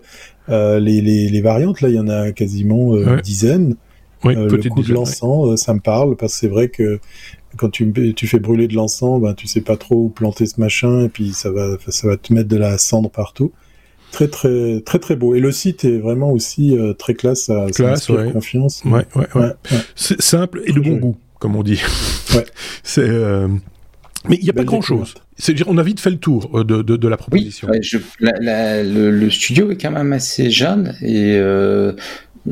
[0.49, 3.75] les, les, variantes, là, il y en a quasiment euh, une dizaine.
[4.23, 6.99] Oui, euh, le coup de l'encens, ça me parle, parce que c'est vrai que
[7.57, 10.59] quand tu, tu fais brûler de l'encens, ben, tu sais pas trop où planter ce
[10.59, 13.51] machin, et puis ça va, ça va te mettre de la cendre partout.
[14.11, 15.35] Très très très très beau.
[15.35, 18.31] Et le site est vraiment aussi euh, très classe ça, classe, ouais.
[18.31, 18.83] confiance.
[18.83, 19.51] Ouais, ouais, ouais.
[19.95, 21.81] c'est simple et de bon goût comme on dit.
[22.35, 22.45] Ouais.
[22.83, 23.47] C'est euh,
[24.27, 26.51] mais il n'y a pas grand chose c'est dire on a vite fait le tour
[26.53, 27.67] euh, de, de, de la proposition.
[27.71, 31.39] oui, je, le, studio est quand même assez jeune et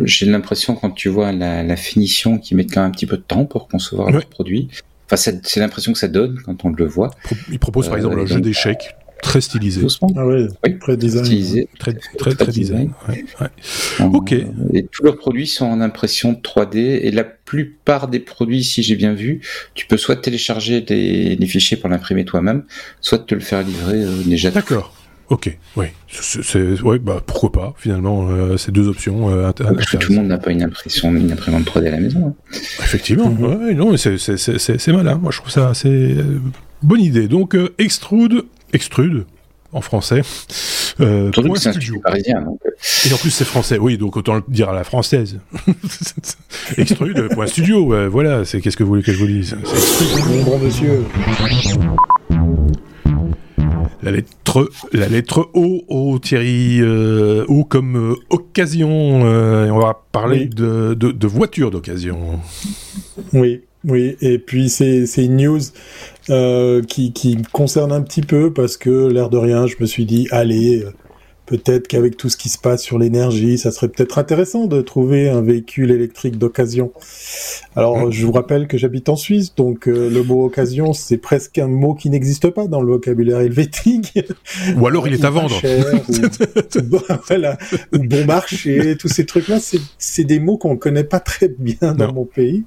[0.04, 3.18] j'ai l'impression quand tu vois la, la finition qu'ils mettent quand même un petit peu
[3.18, 4.70] de temps pour concevoir leur produit
[5.12, 7.10] Enfin, c'est l'impression que ça donne quand on le voit.
[7.52, 9.86] Il propose par exemple un jeu d'échecs très stylisé.
[10.16, 10.48] Ah ouais,
[10.80, 11.66] très design.
[11.78, 12.92] Très, très, très, design.
[14.00, 14.32] ok.
[14.74, 18.96] Et tous leurs produits sont en impression 3D et la plupart des produits, si j'ai
[18.96, 19.42] bien vu,
[19.74, 22.64] tu peux soit télécharger des, fichiers pour l'imprimer toi-même,
[23.02, 24.52] soit te le faire livrer euh, déjà.
[24.52, 24.94] D'accord.
[25.30, 29.30] Ok, oui, c'est, ouais, bah pourquoi pas finalement euh, ces deux options.
[29.30, 32.00] Euh, Parce que tout le monde n'a pas une impression, une imprimante 3D à la
[32.00, 32.30] maison.
[32.30, 32.58] Hein.
[32.80, 33.64] Effectivement, mhm.
[33.64, 35.16] ouais, non, mais c'est, malin.
[35.16, 36.16] Moi, je trouve ça assez
[36.82, 37.28] bonne idée.
[37.28, 39.26] Donc extrude extrude
[39.72, 40.22] en français.
[41.00, 42.02] Euh, point studio.
[42.04, 43.08] Parisien, euh.
[43.08, 45.40] Et en plus c'est français, oui, donc autant le dire à la française.
[46.78, 49.56] extrude, point studio, voilà, c'est qu'est-ce que vous voulez que je vous dise?
[50.28, 51.04] Mon bon monsieur.
[54.02, 54.30] La lettre,
[54.94, 59.22] la lettre O, O Thierry, euh, O comme euh, occasion,
[59.66, 62.40] et on va parler de, de, de voitures d'occasion.
[63.34, 65.62] Oui, oui, et puis c'est une news
[66.30, 69.86] euh, qui, qui, me concerne un petit peu parce que l'air de rien, je me
[69.86, 70.84] suis dit, allez,
[71.50, 75.30] peut-être qu'avec tout ce qui se passe sur l'énergie, ça serait peut-être intéressant de trouver
[75.30, 76.92] un véhicule électrique d'occasion.
[77.76, 78.12] Alors, mmh.
[78.12, 81.68] je vous rappelle que j'habite en Suisse, donc euh, le mot occasion, c'est presque un
[81.68, 84.20] mot qui n'existe pas dans le vocabulaire helvétique.
[84.78, 85.60] Ou alors il est à vendre.
[87.94, 89.58] ou, bon marché, tous ces trucs-là,
[89.98, 92.64] c'est des mots qu'on ne connaît pas très bien dans mon pays.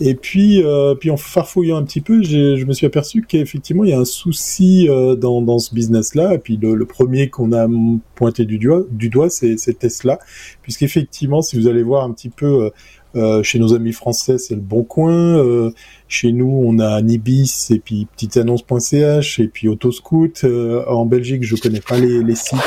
[0.00, 3.90] Et puis, euh, puis en farfouillant un petit peu, je me suis aperçu qu'effectivement, il
[3.90, 6.34] y a un souci euh, dans, dans ce business-là.
[6.34, 7.68] Et puis, le, le premier qu'on a
[8.14, 10.18] pointé du doigt, du doigt c'est Tesla.
[10.62, 12.70] Puisqu'effectivement, si vous allez voir un petit peu euh,
[13.16, 15.38] euh chez nos amis français, c'est le Bon Coin.
[15.38, 15.70] Euh,
[16.08, 20.44] chez nous, on a Nibis et puis petiteannonce.ch et puis Autoscoot.
[20.44, 22.58] Euh, en Belgique, je connais pas les, les sites.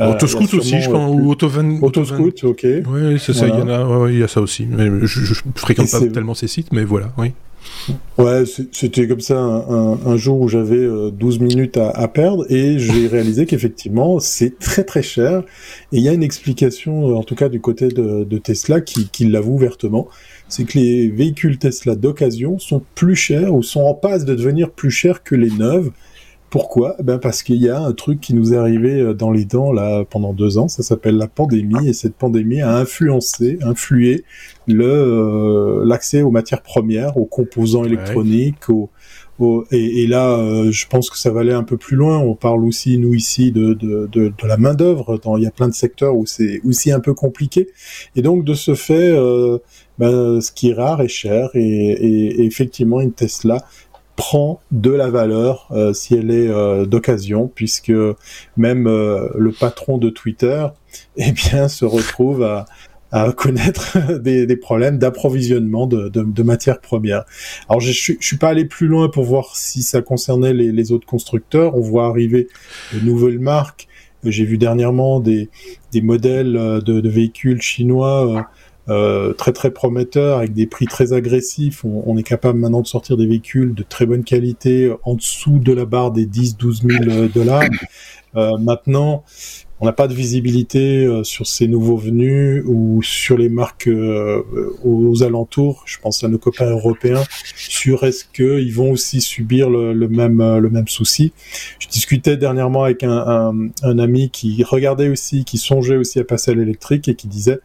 [0.00, 1.78] Autoscoot aussi, je crois, ou Autovan.
[1.82, 2.66] Autoscoot, ok.
[2.88, 4.66] Oui, c'est ça, il y en a, il y a ça aussi.
[4.66, 7.32] Mais je, je, fréquente pas tellement ces sites, mais voilà, oui.
[8.18, 12.44] Ouais, c'était comme ça un, un, jour où j'avais 12 euh, minutes à, à perdre
[12.50, 15.40] et j'ai réalisé qu'effectivement c'est très très cher
[15.92, 19.08] et il y a une explication en tout cas du côté de, de Tesla qui,
[19.08, 20.08] qui l'avoue ouvertement,
[20.48, 24.70] c'est que les véhicules Tesla d'occasion sont plus chers ou sont en passe de devenir
[24.70, 25.90] plus chers que les neuves
[26.50, 26.96] pourquoi?
[27.02, 29.72] Ben Parce qu'il y a un truc qui nous est arrivé euh, dans les dents
[29.72, 34.24] là pendant deux ans, ça s'appelle la pandémie, et cette pandémie a influencé, influé
[34.66, 38.90] le euh, l'accès aux matières premières, aux composants électroniques, aux,
[39.70, 42.18] et, et, là, euh, je pense que ça va aller un peu plus loin.
[42.18, 45.20] On parle aussi, nous ici, de, de, de, de la main d'œuvre.
[45.36, 47.68] Il y a plein de secteurs où c'est aussi un peu compliqué.
[48.16, 49.16] Et donc, de ce fait,
[49.96, 51.50] ben, ce qui est rare est cher.
[51.54, 53.64] Et, et, et effectivement, une Tesla
[54.18, 57.92] prend de la valeur euh, si elle est euh, d'occasion, puisque
[58.56, 60.66] même euh, le patron de Twitter,
[61.16, 62.66] eh bien, se retrouve à,
[63.12, 67.24] à connaître des, des problèmes d'approvisionnement de, de, de, matières premières.
[67.68, 70.90] Alors je, je, suis pas allé plus loin pour voir si ça concernait les, les
[70.90, 71.76] autres constructeurs.
[71.76, 72.48] On voit arriver
[72.92, 73.86] de nouvelles marques.
[74.24, 75.48] J'ai vu dernièrement des,
[75.92, 78.48] des modèles de, de véhicules chinois
[78.88, 81.84] euh, très très prometteur avec des prix très agressifs.
[81.84, 85.72] On, est capable maintenant de sortir des véhicules de très bonne qualité en dessous de
[85.72, 87.64] la barre des 10-12 000 dollars.
[88.36, 89.24] Euh, maintenant,
[89.80, 94.42] on n'a pas de visibilité euh, sur ces nouveaux venus ou sur les marques euh,
[94.84, 95.82] aux alentours.
[95.86, 97.22] Je pense à nos copains européens
[97.56, 101.32] sur est-ce qu'ils vont aussi subir le, le, même le même souci?
[101.78, 106.24] Je discutais dernièrement avec un, un, un ami qui regardait aussi, qui songeait aussi à
[106.24, 107.60] passer à l'électrique et qui disait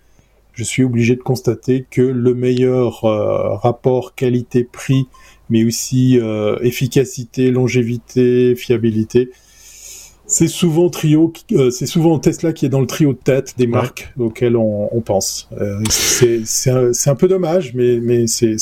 [0.54, 5.08] je suis obligé de constater que le meilleur euh, rapport qualité-prix,
[5.50, 9.32] mais aussi euh, efficacité, longévité, fiabilité,
[10.26, 13.68] c'est souvent trio, euh, c'est souvent Tesla qui est dans le trio de tête des
[13.68, 15.50] marques auxquelles on, on pense.
[15.60, 18.56] Euh, c'est un, un, peu dommage, mais, mais c'est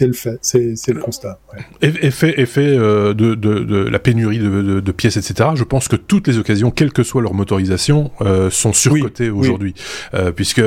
[0.00, 1.40] le fait, c'est le constat.
[1.52, 1.92] Ouais.
[2.02, 5.50] Effet, effet euh, de, de, de, la pénurie de, de, pièces, etc.
[5.54, 8.10] Je pense que toutes les occasions, quelle que soit leur motorisation,
[8.50, 9.74] sont surcotées aujourd'hui,
[10.14, 10.62] euh, puisque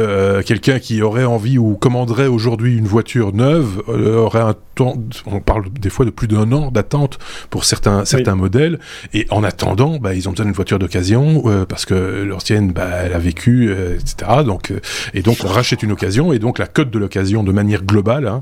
[0.46, 5.66] quelqu'un qui aurait envie ou commanderait aujourd'hui une voiture neuve aurait un temps, on parle
[5.72, 8.80] des fois de plus d'un an d'attente pour certains certains modèles,
[9.14, 12.88] et en attendant, bah, ils ont besoin d'une voiture d'occasion euh, parce que l'ancienne, bah,
[13.04, 14.44] elle a vécu, euh, etc.
[14.46, 14.80] Donc, euh,
[15.14, 18.28] et donc on rachète une occasion et donc la cote de l'occasion de manière globale
[18.28, 18.42] hein,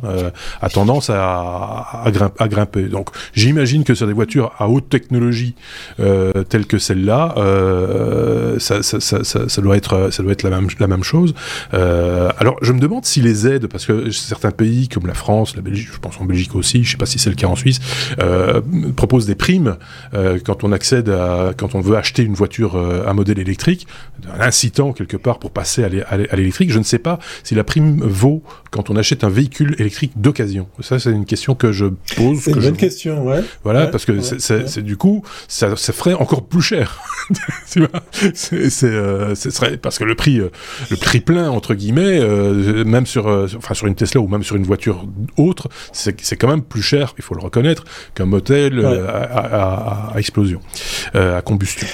[0.62, 2.84] a tendance à, à, grimper.
[2.84, 5.56] Donc j'imagine que sur des voitures à haute technologie
[5.98, 7.36] telles que celle-là,
[8.60, 11.34] ça, ça, ça, ça, doit être ça doit être la même la même chose.
[11.72, 15.62] alors je me demande si les aides, parce que certains pays comme la France, la
[15.62, 17.80] Belgique, je pense en Belgique aussi, je sais pas si c'est le cas en Suisse,
[18.96, 19.78] proposent des primes
[20.46, 23.88] quand on accède à quand on veut acheter une voiture, euh, un modèle électrique,
[24.34, 25.88] un incitant quelque part pour passer à
[26.38, 26.72] l'électrique.
[26.72, 30.68] Je ne sais pas si la prime vaut quand on achète un véhicule électrique d'occasion.
[30.80, 32.40] Ça, c'est une question que je pose.
[32.40, 33.44] C'est une bonne question, ouais.
[33.64, 37.02] Voilà, parce que c'est du coup, ça, ça, ferait encore plus cher.
[37.66, 40.50] c'est euh, ce serait parce que le prix, euh,
[40.90, 42.20] le prix plein entre guillemets,
[42.86, 45.06] même sur, enfin sur une Tesla ou même sur une voiture
[45.38, 47.14] autre, c'est quand même plus cher.
[47.18, 47.84] Il faut le reconnaître
[48.16, 50.60] qu'un modèle à, à, explosion,
[51.14, 51.88] à combustion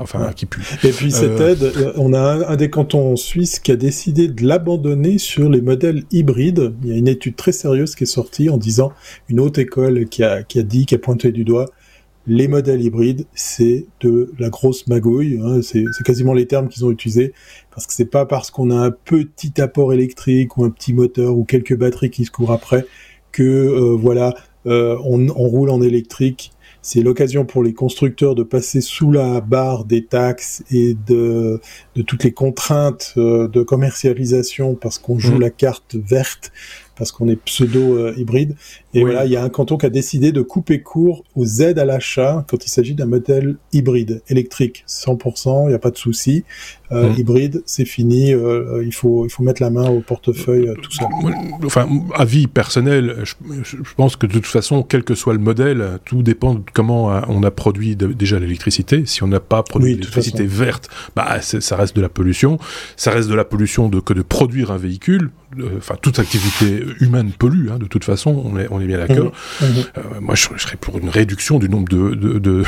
[0.00, 0.62] enfin, qui pue.
[0.82, 4.46] Et puis cette euh, aide, on a un, des cantons suisses qui a décidé de
[4.46, 6.74] l'abandonner sur les modèles hybrides.
[6.82, 8.92] Il y a une étude très sérieuse qui est sortie en disant
[9.28, 11.66] une haute école qui a, qui a dit, qui a pointé du doigt,
[12.26, 15.40] les modèles hybrides, c'est de la grosse magouille.
[15.44, 17.34] Hein, c'est quasiment les termes qu'ils ont utilisés
[17.70, 21.36] parce que c'est pas parce qu'on a un petit apport électrique ou un petit moteur
[21.36, 22.86] ou quelques batteries qui se courent après
[23.34, 24.34] que euh, voilà
[24.66, 29.40] euh, on, on, roule en électrique c'est l'occasion pour les constructeurs de passer sous la
[29.40, 31.60] barre des taxes et de,
[31.96, 35.40] de toutes les contraintes euh, de commercialisation parce qu'on joue mmh.
[35.40, 36.52] la carte verte
[36.96, 38.54] parce qu'on est pseudo-hybride.
[38.94, 41.78] Et voilà, il y a un canton qui a décidé de couper court aux aides
[41.78, 45.96] à l'achat quand il s'agit d'un modèle hybride, électrique, 100%, il n'y a pas de
[45.96, 46.44] souci.
[46.92, 47.18] Euh, mmh.
[47.18, 50.92] Hybride, c'est fini, euh, il, faut, il faut mettre la main au portefeuille, euh, tout
[50.92, 51.08] ça.
[51.64, 55.98] Enfin, avis personnel, je, je, pense que de toute façon, quel que soit le modèle,
[56.04, 59.04] tout dépend de comment on a produit déjà l'électricité.
[59.06, 62.58] Si on n'a pas produit l'électricité verte, bah, ça reste de la pollution.
[62.96, 65.30] Ça reste de la pollution de, que de produire un véhicule.
[65.76, 69.32] Enfin, toute activité humaine pollue, hein, de toute façon, on est, on est bien d'accord.
[69.60, 69.68] Mmh, mmh.
[69.98, 72.64] euh, moi, je, serais pour une réduction du nombre de, de, de,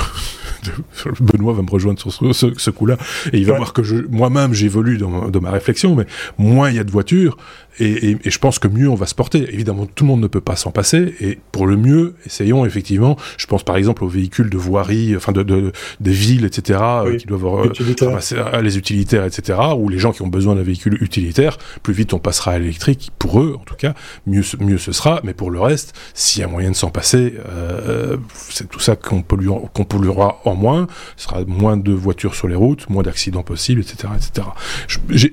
[1.20, 2.96] Benoît va me rejoindre sur ce, ce, coup-là,
[3.33, 6.07] et il va voir que moi-même j'évolue dans, dans, ma réflexion, mais
[6.38, 7.37] moins il y a de voitures,
[7.79, 9.46] et, et, et, je pense que mieux on va se porter.
[9.52, 13.16] Évidemment, tout le monde ne peut pas s'en passer, et pour le mieux, essayons effectivement.
[13.37, 17.16] Je pense par exemple aux véhicules de voirie, enfin de, de des villes, etc., euh,
[17.16, 21.59] qui doivent euh, les utilitaires, etc., ou les gens qui ont besoin d'un véhicule utilitaire.
[21.83, 23.94] Plus vite on passera à l'électrique, pour eux en tout cas,
[24.26, 25.20] mieux mieux ce sera.
[25.24, 28.16] Mais pour le reste, s'il y a moyen de s'en passer, euh,
[28.49, 30.87] c'est tout ça qu'on polluera, qu'on polluera en moins.
[31.16, 34.49] Ce sera moins de voitures sur les routes, moins d'accidents possibles, etc., etc.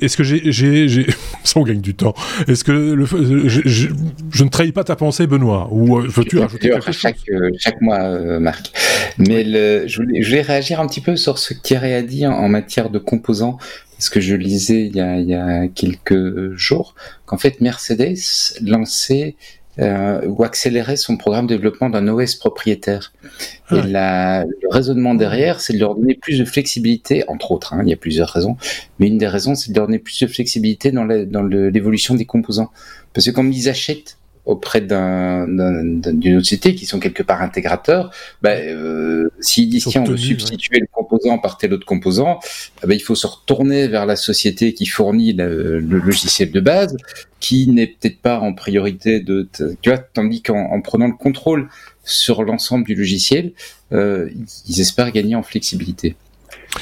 [0.01, 1.07] Est-ce que j'ai, j'ai,
[1.43, 2.13] ça on gagne du temps.
[2.47, 3.87] Est-ce que le, je, je,
[4.31, 7.51] je, ne trahis pas ta pensée, Benoît Ou euh, veux-tu rajouter quelque chose chaque, euh,
[7.57, 8.71] chaque mois, euh, Marc.
[9.17, 12.25] Mais le, je, voulais, je voulais réagir un petit peu sur ce qu'Thierry a dit
[12.27, 13.57] en, matière de composants
[13.97, 16.93] parce que je lisais il y a, il y a quelques jours
[17.25, 18.17] qu'en fait Mercedes
[18.61, 19.35] lançait
[19.79, 23.11] euh, ou accélérer son programme de développement d'un OS propriétaire.
[23.71, 27.81] Et la, le raisonnement derrière, c'est de leur donner plus de flexibilité, entre autres, hein,
[27.83, 28.55] il y a plusieurs raisons,
[28.99, 31.03] mais une des raisons, c'est de leur donner plus de flexibilité dans
[31.43, 32.71] l'évolution des composants.
[33.13, 38.51] Parce que comme ils achètent auprès d'une autre société qui sont quelque part intégrateurs, bah,
[38.51, 42.39] euh, s'ils disent tiens on veut substituer le composant par tel autre composant,
[42.83, 46.97] eh ben, il faut se retourner vers la société qui fournit le, logiciel de base,
[47.39, 49.47] qui n'est peut-être pas en priorité de,
[49.81, 51.69] tu vois, tandis qu'en prenant le contrôle
[52.03, 53.53] sur l'ensemble du logiciel,
[53.93, 54.29] euh,
[54.67, 56.15] ils espèrent gagner en flexibilité.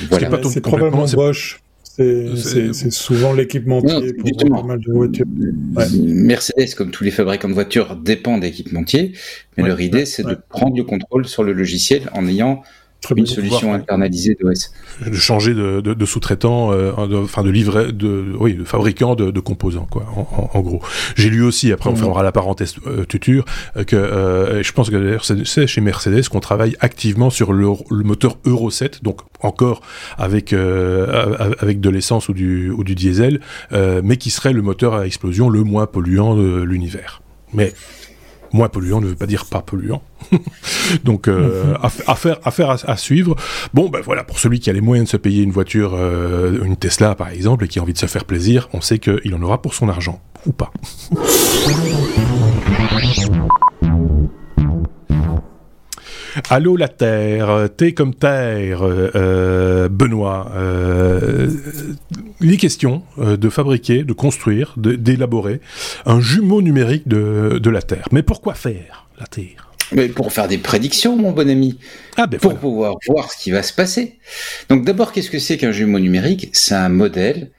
[0.10, 0.30] Voilà.
[0.50, 1.62] C'est probablement Bosch
[1.96, 5.26] c'est souvent l'équipementier pour pas mal de voitures.
[5.94, 9.14] Mercedes, comme tous les fabricants de voitures, dépend d'équipementiers,
[9.58, 12.64] mais leur idée, c'est de prendre le contrôle sur le logiciel en ayant
[13.16, 14.72] une solution internalisée d'OS.
[15.06, 19.40] De changer de, de, de sous-traitant, euh, enfin de, livret, de, oui, de fabricant de,
[19.40, 20.82] composants, quoi, en, en, gros.
[21.16, 24.90] J'ai lu aussi, après on fera la parenthèse euh, tuture, euh, que euh, je pense
[24.90, 29.22] que d'ailleurs c'est chez Mercedes qu'on travaille activement sur le, le, moteur Euro 7, donc
[29.42, 29.82] encore
[30.18, 33.40] avec avec de l'essence ou du, ou du diesel,
[33.72, 37.22] mais qui serait le moteur à explosion le moins polluant de l'univers.
[37.54, 37.74] Mais
[38.54, 40.02] moins polluant ne veut pas dire pas polluant.
[41.04, 41.76] Donc euh,
[42.08, 43.36] affaire, affaire à, suivre.
[43.74, 46.64] Bon, ben voilà, pour celui qui a les moyens de se payer une voiture, euh,
[46.64, 49.34] une Tesla par exemple, et qui a envie de se faire plaisir, on sait qu'il
[49.36, 50.72] en aura pour son argent, ou pas.
[56.50, 60.52] Allô la Terre, T comme Terre, euh, Benoît.
[60.56, 61.50] Euh,
[62.40, 65.62] il est question euh, de fabriquer, de construire, d'élaborer
[66.06, 68.08] un jumeau numérique de, de la Terre.
[68.12, 69.72] Mais pourquoi faire la Terre?
[69.92, 71.78] Mais pour faire des prédictions, mon bon ami.
[72.16, 74.20] Ah ben pour pouvoir voir ce qui va se passer.
[74.70, 76.50] Donc d'abord, qu'est-ce que c'est qu'un jumeau numérique?
[76.54, 77.52] C'est un modèle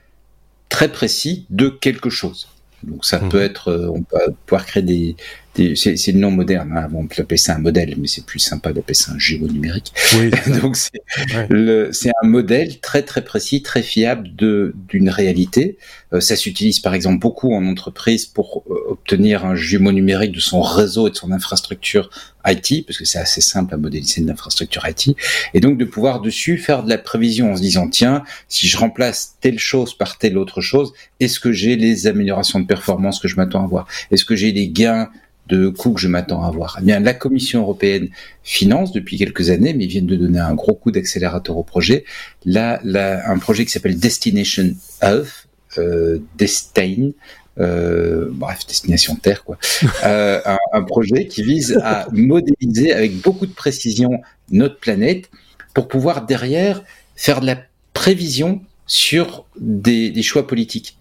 [0.69, 2.49] très précis de quelque chose.
[2.83, 3.29] Donc ça mmh.
[3.29, 5.15] peut être, euh, on peut pouvoir créer des,
[5.55, 6.73] c'est le nom moderne.
[6.75, 6.89] Hein.
[6.93, 9.93] on peut appeler ça un modèle, mais c'est plus sympa d'appeler ça un jumeau numérique.
[10.17, 10.31] Oui,
[10.61, 15.77] Donc c'est un modèle très très précis, très fiable de d'une réalité.
[16.13, 20.39] Euh, ça s'utilise par exemple beaucoup en entreprise pour euh, obtenir un jumeau numérique de
[20.39, 22.09] son réseau et de son infrastructure
[22.45, 25.15] IT, parce que c'est assez simple à modéliser une infrastructure IT,
[25.53, 28.77] et donc de pouvoir dessus faire de la prévision en se disant tiens, si je
[28.77, 33.27] remplace telle chose par telle autre chose, est-ce que j'ai les améliorations de performance que
[33.27, 35.09] je m'attends à avoir Est-ce que j'ai les gains
[35.47, 36.77] de coûts que je m'attends à avoir.
[36.81, 38.09] Eh bien, la Commission européenne
[38.43, 42.05] finance depuis quelques années, mais ils viennent de donner un gros coup d'accélérateur au projet.
[42.45, 47.11] Là, là, un projet qui s'appelle Destination Earth, euh, Destin,
[47.59, 49.57] euh, bref, destination Terre, quoi.
[50.05, 55.29] Euh, un, un, projet qui vise à modéliser avec beaucoup de précision notre planète
[55.73, 56.83] pour pouvoir derrière
[57.15, 57.57] faire de la
[57.93, 60.97] prévision sur des, des choix politiques.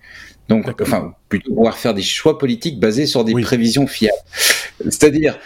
[0.48, 4.16] Donc, enfin, plutôt pouvoir faire des choix politiques basés sur des prévisions fiables.
[4.84, 5.38] C'est-à-dire,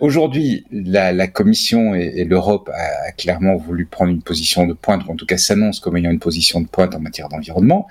[0.00, 5.12] aujourd'hui, la, la, Commission et, l'Europe a, clairement voulu prendre une position de pointe, ou
[5.12, 7.86] en tout cas s'annonce comme ayant une position de pointe en matière d'environnement,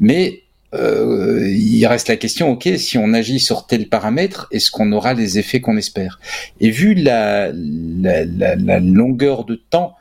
[0.00, 0.42] mais
[0.74, 5.12] euh, il reste la question, ok, si on agit sur tel paramètre, est-ce qu'on aura
[5.12, 6.18] les effets qu'on espère?
[6.60, 9.96] Et vu la, la, la, la, longueur de temps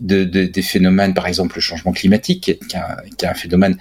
[0.00, 2.60] de, de, des phénomènes, par exemple le changement climatique, qui est,
[3.16, 3.76] qui est un phénomène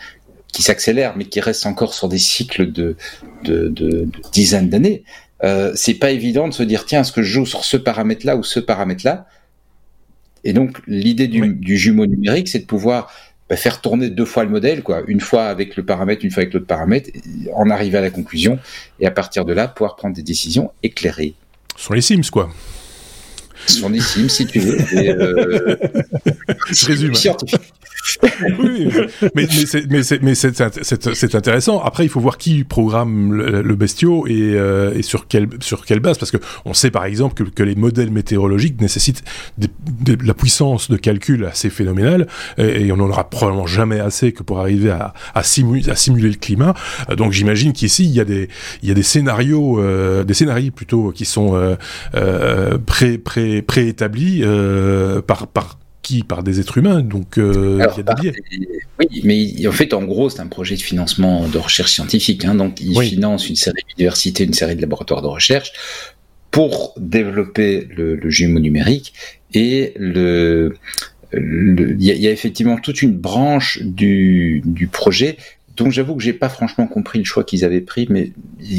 [0.54, 2.96] qui s'accélère, mais qui reste encore sur des cycles de,
[3.44, 5.04] de, de, dizaines d'années,
[5.44, 8.38] euh, c'est pas évident de se dire tiens, est-ce que je joue sur ce paramètre-là
[8.38, 9.28] ou ce paramètre-là?
[10.46, 13.12] Et donc l'idée du, du, jumeau numérique, c'est de pouvoir
[13.50, 16.44] bah, faire tourner deux fois le modèle, quoi, une fois avec le paramètre, une fois
[16.44, 17.10] avec l'autre paramètre,
[17.54, 18.60] en arriver à la conclusion,
[19.00, 21.34] et à partir de là, pouvoir prendre des décisions éclairées.
[21.76, 22.50] Sont les Sims, quoi.
[23.68, 24.78] Sims, si tu veux.
[24.96, 25.76] euh,
[26.72, 27.14] je résume.
[28.60, 28.90] oui,
[29.34, 29.48] mais,
[30.22, 31.82] mais c'est intéressant.
[31.82, 36.00] Après, il faut voir qui programme le, bestiau et, euh, et, sur quelle sur quelle
[36.00, 39.24] base, parce que on sait par exemple que, que les modèles météorologiques nécessitent
[39.58, 44.44] de la puissance de calcul assez phénoménale, et, on n'en aura probablement jamais assez que
[44.44, 46.74] pour arriver à, à, simuler, à simuler le climat.
[47.10, 48.50] Euh, donc j'imagine qu'ici il y a des
[48.82, 51.78] il y a des scénarios, euh, des scénarios plutôt qui sont
[52.86, 53.18] pré
[53.62, 54.44] pré préétablis
[55.28, 56.22] par par qui?
[56.22, 58.34] Par des êtres humains, donc euh, il y a des biais.
[59.00, 62.46] Oui, mais en fait, en gros, c'est un projet de financement de recherche scientifique.
[62.46, 65.72] Hein, donc, il finance une série d'universités, une série de laboratoires de recherche
[66.52, 69.14] pour développer le, le jumeau numérique
[69.56, 70.76] et le
[71.36, 75.38] il y, y, a effectivement toute une branche du, du projet
[75.76, 78.32] donc j'avoue que j'ai pas franchement compris le choix qu'ils avaient pris, mais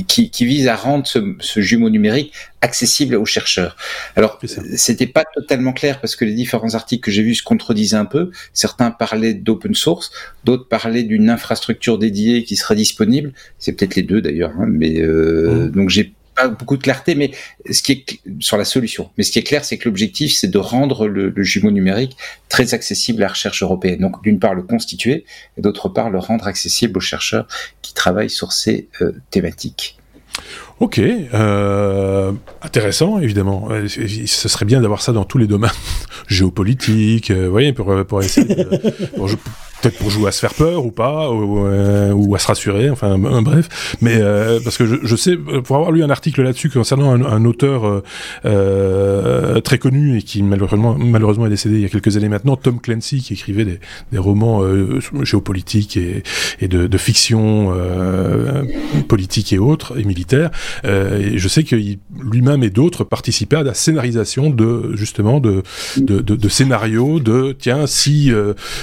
[0.07, 3.77] qui, qui vise à rendre ce, ce, jumeau numérique accessible aux chercheurs.
[4.15, 4.39] Alors
[4.77, 8.05] c'était pas totalement clair parce que les différents articles que j'ai vus se contredisaient un
[8.05, 8.31] peu.
[8.53, 10.13] Certains parlaient d'open source,
[10.45, 13.33] d'autres parlaient d'une infrastructure dédiée qui serait disponible.
[13.59, 15.71] C'est peut-être les deux d'ailleurs, hein, mais euh, mmh.
[15.73, 17.31] donc j'ai pas beaucoup de clarté, mais
[17.71, 19.11] ce qui est sur la solution.
[19.17, 22.17] Mais ce qui est clair, c'est que l'objectif, c'est de rendre le, jumeau numérique
[22.49, 24.01] très accessible à la recherche européenne.
[24.01, 25.25] Donc, d'une part, le constituer,
[25.57, 27.47] et d'autre part, le rendre accessible aux chercheurs
[27.83, 29.99] qui travaillent sur ces euh, thématiques.
[30.81, 33.69] Ok, euh, intéressant évidemment.
[33.71, 35.71] Euh, ce serait bien d'avoir ça dans tous les domaines
[36.27, 38.81] géopolitiques, vous voyez, pour, pour essayer de,
[39.81, 43.19] peut-être pour jouer à se faire peur ou pas, ou, euh, à se rassurer, enfin
[43.19, 43.97] bref.
[44.01, 47.25] Mais euh, parce que je, je, sais, pour avoir lu un article là-dessus concernant un,
[47.25, 48.03] un auteur euh,
[48.45, 52.57] euh, très connu et qui malheureusement, malheureusement est décédé il y a quelques années maintenant,
[52.57, 53.81] Tom Clancy, qui écrivait des,
[54.13, 54.63] des romans
[55.23, 56.23] géopolitiques et,
[56.61, 57.73] et de, de, fiction
[59.09, 60.51] politique et autres et militaire.
[60.85, 65.63] et je sais que lui-même et d'autres participaient à la scénarisation de justement de
[65.97, 68.33] de, de, de scénarios de tiens si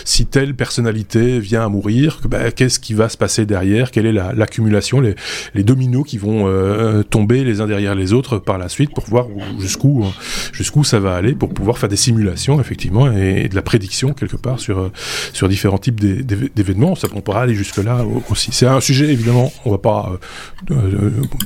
[0.06, 3.92] si tel personnage fonctionnalité vient à mourir, ben, qu'est-ce qui va se passer derrière?
[3.92, 5.16] Quelle est l'accumulation, les,
[5.64, 9.28] dominos qui vont euh, tomber les uns derrière les autres par la suite pour voir
[9.60, 10.06] jusqu'où
[10.54, 14.38] jusqu'où ça va aller, pour pouvoir faire des simulations effectivement et, de la prédiction quelque
[14.38, 14.92] part sur
[15.34, 16.96] sur différents types d'événements.
[16.96, 18.52] Ça on pourra aller jusque là aussi.
[18.52, 20.20] C'est un sujet évidemment, on va pas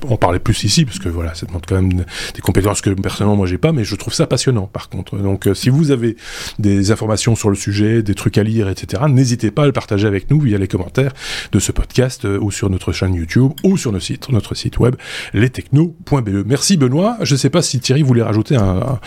[0.08, 2.06] en parler plus ici parce que voilà, ça demande quand même
[2.36, 5.18] des compétences que personnellement moi j'ai pas, mais je trouve ça passionnant par contre.
[5.18, 6.16] Donc si vous avez
[6.58, 9.04] des informations sur le sujet, des trucs à lire, etc.,
[9.52, 11.14] pas à le partager avec nous via les commentaires
[11.52, 14.80] de ce podcast euh, ou sur notre chaîne YouTube ou sur notre site, notre site
[14.80, 14.96] web
[15.34, 16.46] lestechno.be.
[16.46, 17.18] Merci Benoît.
[17.22, 19.00] Je ne sais pas si Thierry voulait rajouter un,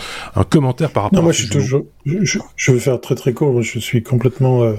[0.49, 3.61] commentaire par rapport non, moi, à je suis toujours, je, vais faire très très court.
[3.61, 4.73] Je suis complètement euh,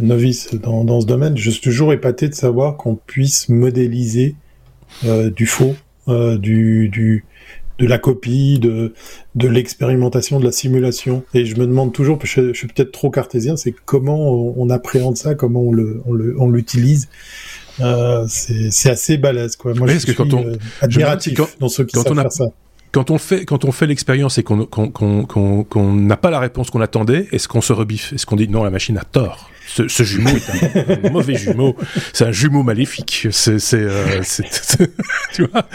[0.00, 1.36] novice dans, ce domaine.
[1.36, 4.34] Je suis toujours épaté de savoir qu'on puisse modéliser
[5.04, 5.76] euh, du faux,
[6.06, 7.24] du, du,
[7.78, 8.92] de la copie, de,
[9.34, 11.24] de l'expérimentation, de la simulation.
[11.34, 15.16] Et je me demande toujours, je, je suis peut-être trop cartésien, c'est comment on, appréhende
[15.16, 17.08] ça, comment on le, on l'utilise.
[17.80, 19.74] Euh, c'est assez balèze, quoi.
[19.74, 22.32] Moi, je suis quand on, euh, admiratif quand, dans ceux qui savent on a, faire
[22.32, 22.44] ça.
[22.92, 26.80] Quand on fait, quand on fait l'expérience et qu'on qu'on n'a pas la réponse qu'on
[26.80, 29.50] attendait, est-ce qu'on se rebiffe Est-ce qu'on dit non, la machine a tort?
[29.66, 31.76] Ce, jumeau est un, mauvais jumeau.
[32.12, 33.28] C'est un jumeau maléfique.
[33.30, 34.20] C'est, c'est, euh,
[35.32, 35.66] tu vois,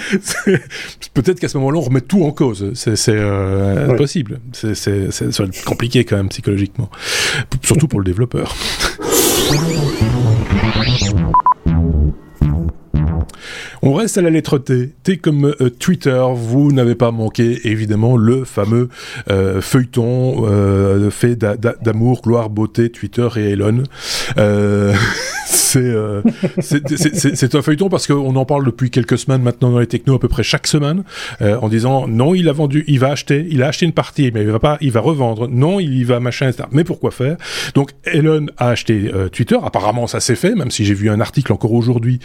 [1.14, 2.72] peut-être qu'à ce moment-là, on remet tout en cause.
[2.76, 4.40] C'est, c'est euh, impossible.
[4.54, 6.90] C'est, c'est, c'est compliqué quand même psychologiquement,
[7.64, 8.56] surtout pour le développeur.
[13.82, 14.90] On reste à la lettre T.
[15.04, 16.24] T comme euh, Twitter.
[16.34, 18.90] Vous n'avez pas manqué, évidemment, le fameux
[19.30, 23.84] euh, feuilleton euh, fait d'amour, gloire, beauté, Twitter et Elon.
[24.38, 24.94] Euh,
[26.62, 30.20] c'est un feuilleton parce qu'on en parle depuis quelques semaines maintenant dans les technos à
[30.20, 31.04] peu près chaque semaine
[31.42, 34.32] euh, en disant non il a vendu il va acheter il a acheté une partie
[34.34, 37.38] mais il va pas il va revendre non il va machin etc mais pourquoi faire?
[37.76, 41.20] Donc Elon a acheté euh, Twitter apparemment ça s'est fait même si j'ai vu un
[41.20, 42.20] article encore aujourd'hui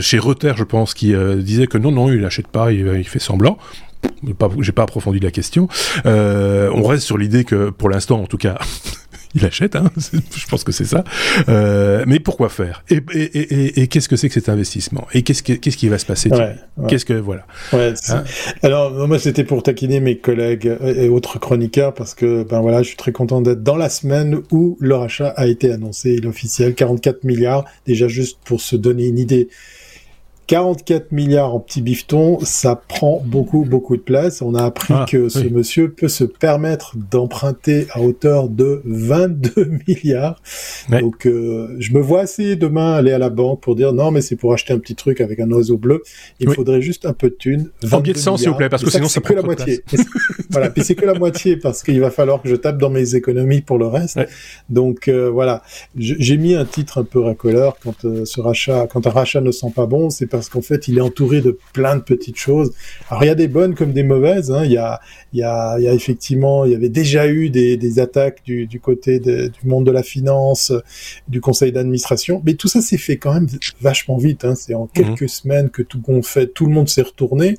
[0.00, 3.18] chez Reuters je pense qui disait que non non il n'achète pas il, il fait
[3.18, 3.58] semblant.
[4.60, 5.68] J'ai pas approfondi la question.
[6.04, 8.58] on reste sur l'idée que, pour l'instant, en tout cas,
[9.36, 9.90] il achète, hein.
[10.34, 11.04] Je pense que c'est ça.
[11.48, 12.82] Euh, mais pourquoi faire?
[12.88, 15.06] Et, et, et, et qu'est-ce que c'est que cet investissement?
[15.12, 16.30] Et qu'est-ce, qu'est-ce qui va se passer?
[16.88, 17.46] Qu'est-ce que voilà.
[17.72, 18.24] Ouais, hein?
[18.62, 22.88] Alors moi c'était pour taquiner mes collègues et autres chroniqueurs parce que ben voilà, je
[22.88, 27.24] suis très content d'être dans la semaine où le rachat a été annoncé, l'officiel 44
[27.24, 27.64] milliards.
[27.86, 29.48] Déjà juste pour se donner une idée
[30.46, 34.42] 44 milliards en petits bifetons, ça prend beaucoup, beaucoup de place.
[34.42, 39.70] On a appris ah, que ce monsieur peut se permettre d'emprunter à hauteur de 22
[39.88, 40.40] milliards.
[40.88, 44.20] Donc, euh, je me vois assez demain aller à la banque pour dire non, mais
[44.20, 46.02] c'est pour acheter un petit truc avec un oiseau bleu.
[46.38, 47.70] Il faudrait juste un peu de thunes.
[47.90, 49.82] En biais de sang, s'il vous plaît, parce que sinon prend que la moitié.
[50.50, 53.14] voilà, puis c'est que la moitié parce qu'il va falloir que je tape dans mes
[53.14, 54.20] économies pour le reste.
[54.68, 55.62] Donc euh, voilà,
[55.96, 59.50] j'ai mis un titre un peu racoleur quand euh, ce rachat, quand un rachat ne
[59.50, 62.72] sent pas bon, c'est parce qu'en fait, il est entouré de plein de petites choses.
[63.08, 64.50] Alors, il y a des bonnes comme des mauvaises.
[64.50, 64.64] Hein.
[64.64, 65.00] Il, y a,
[65.32, 68.42] il, y a, il y a effectivement, il y avait déjà eu des, des attaques
[68.44, 70.72] du, du côté du monde de la finance,
[71.28, 73.48] du conseil d'administration, mais tout ça s'est fait quand même
[73.80, 74.44] vachement vite.
[74.44, 74.54] Hein.
[74.54, 74.90] C'est en mmh.
[74.94, 77.56] quelques semaines que tout, fait, tout le monde s'est retourné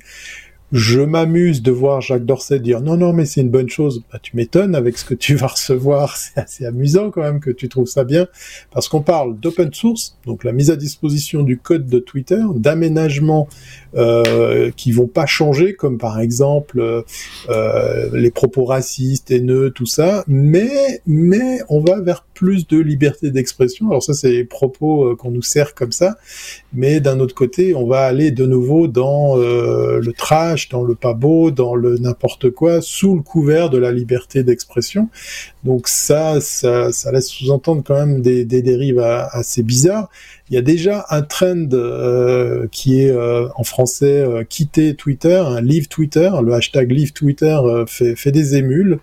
[0.72, 4.02] je m'amuse de voir Jacques Dorset dire non non mais c'est une bonne chose.
[4.12, 7.50] Bah, tu m'étonnes avec ce que tu vas recevoir, c'est assez amusant quand même que
[7.50, 8.26] tu trouves ça bien
[8.70, 13.48] parce qu'on parle d'open source, donc la mise à disposition du code de Twitter, d'aménagements
[13.96, 17.02] euh, qui vont pas changer comme par exemple euh,
[17.48, 23.30] euh, les propos racistes, haineux, tout ça, mais mais on va vers plus de liberté
[23.30, 23.88] d'expression.
[23.88, 26.18] Alors ça c'est les propos euh, qu'on nous sert comme ça,
[26.72, 31.14] mais d'un autre côté on va aller de nouveau dans le trash dans le pas
[31.14, 35.08] beau, dans le n'importe quoi, sous le couvert de la liberté d'expression.
[35.64, 40.08] Donc ça, ça, laisse sous-entendre quand même des, dérives assez bizarres.
[40.50, 45.36] Il y a déjà un trend euh, qui est euh, en français euh, quitter Twitter,
[45.36, 46.30] un leave Twitter.
[46.42, 48.98] Le hashtag leave Twitter fait, fait des émules.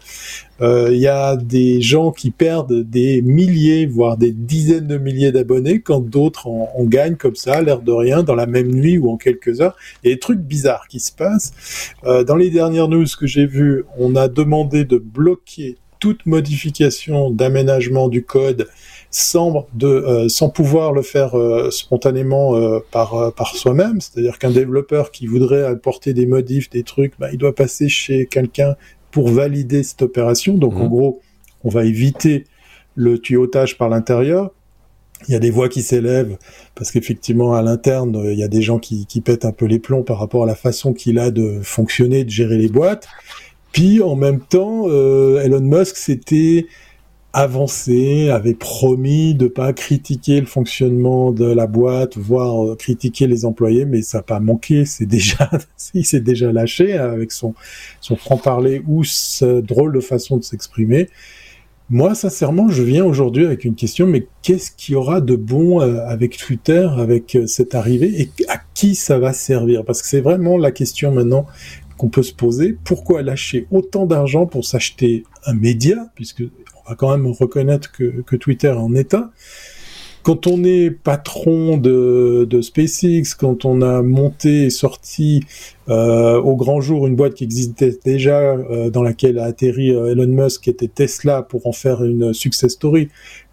[0.61, 5.81] Il y a des gens qui perdent des milliers, voire des dizaines de milliers d'abonnés,
[5.81, 9.11] quand d'autres en, en, gagnent comme ça, l'air de rien, dans la même nuit ou
[9.11, 9.75] en quelques heures.
[10.01, 11.93] Il y a des trucs bizarres qui se passent.
[12.03, 18.09] dans les dernières news que j'ai vues, on a demandé de bloquer toute modification d'aménagement
[18.09, 18.67] du code
[19.17, 24.01] sans, de, euh, sans pouvoir le faire euh, spontanément euh, par, par soi-même.
[24.01, 28.25] C'est-à-dire qu'un développeur qui voudrait apporter des modifs, des trucs, bah, il doit passer chez
[28.25, 28.75] quelqu'un
[29.11, 30.57] pour valider cette opération.
[30.57, 30.89] Donc en mmh.
[30.89, 31.21] gros,
[31.63, 32.43] on va éviter
[32.95, 34.51] le tuyautage par l'intérieur.
[35.29, 36.37] Il y a des voix qui s'élèvent
[36.75, 39.79] parce qu'effectivement à l'interne il y a des gens qui, qui pètent un peu les
[39.79, 43.07] plombs par rapport à la façon qu'il a de fonctionner, de gérer les boîtes.
[43.71, 46.65] Puis en même temps, Elon Musk c'était
[47.35, 53.83] avancé, avait promis de pas critiquer le fonctionnement de la boîte, voire critiquer les employés,
[53.83, 54.85] mais ça n'a pas manqué.
[54.85, 55.51] C'est déjà,
[55.93, 57.53] il s'est déjà lâché avec son
[57.99, 61.09] son franc parler ou sa drôle de façon de s'exprimer.
[61.89, 65.81] Moi, sincèrement, je viens aujourd'hui avec une question, mais qu'est-ce qu'il y aura de bon
[65.81, 69.83] euh, avec Twitter, avec euh, cette arrivée, et à qui ça va servir?
[69.83, 71.45] Parce que c'est vraiment la question maintenant
[71.97, 72.77] qu'on peut se poser.
[72.83, 76.43] Pourquoi lâcher autant d'argent pour s'acheter un média, puisque
[76.85, 79.31] on va quand même reconnaître que, Twitter en est un
[80.25, 85.43] quand on est patron de, SpaceX, quand on a monté et sorti
[85.87, 90.13] euh, au grand jour une boîte qui existait déjà, euh, dans laquelle a atterri euh,
[90.13, 93.09] Elon Musk, qui était Tesla, pour en faire une success story,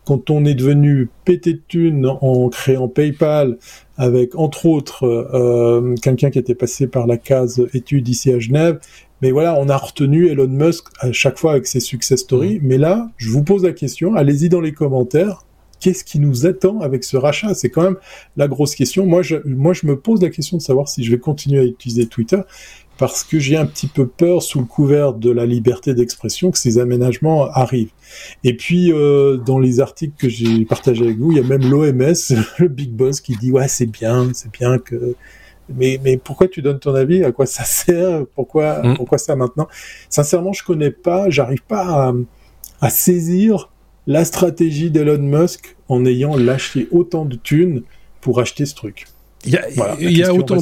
[0.07, 3.59] quand on est devenu pété de thunes en créant PayPal,
[3.99, 8.81] avec entre autres quelqu'un qui était passé par la case études ici à Genève,
[9.23, 12.59] mais voilà, on a retenu Elon Musk à chaque fois avec ses success stories.
[12.59, 12.63] Mmh.
[12.65, 15.45] Mais là, je vous pose la question, allez-y dans les commentaires
[15.83, 17.55] qu'est-ce qui nous attend avec ce rachat?
[17.55, 17.97] C'est quand même
[18.37, 19.05] la grosse question.
[19.05, 21.65] Moi je, moi, je me pose la question de savoir si je vais continuer à
[21.65, 22.41] utiliser Twitter
[22.99, 26.59] parce que j'ai un petit peu peur, sous le couvert de la liberté d'expression, que
[26.59, 27.91] ces aménagements arrivent.
[28.45, 31.69] Et puis, euh, dans les articles que j'ai partagés avec vous, il y a même
[31.69, 32.15] l'OMS,
[32.59, 35.17] le Big Boss, qui dit ouais, c'est bien, c'est bien que.
[35.69, 37.25] Mais, mais pourquoi tu donnes ton avis?
[37.25, 38.27] À quoi ça sert?
[38.35, 38.97] Pourquoi, mm.
[38.97, 39.69] pourquoi ça maintenant?
[40.09, 42.13] Sincèrement, je connais pas, j'arrive pas à,
[42.81, 43.71] à saisir
[44.07, 47.83] la stratégie d'Elon Musk en ayant lâché autant de thunes
[48.21, 49.07] pour acheter ce truc.
[49.45, 49.63] Il y a,
[50.01, 50.59] il y a autant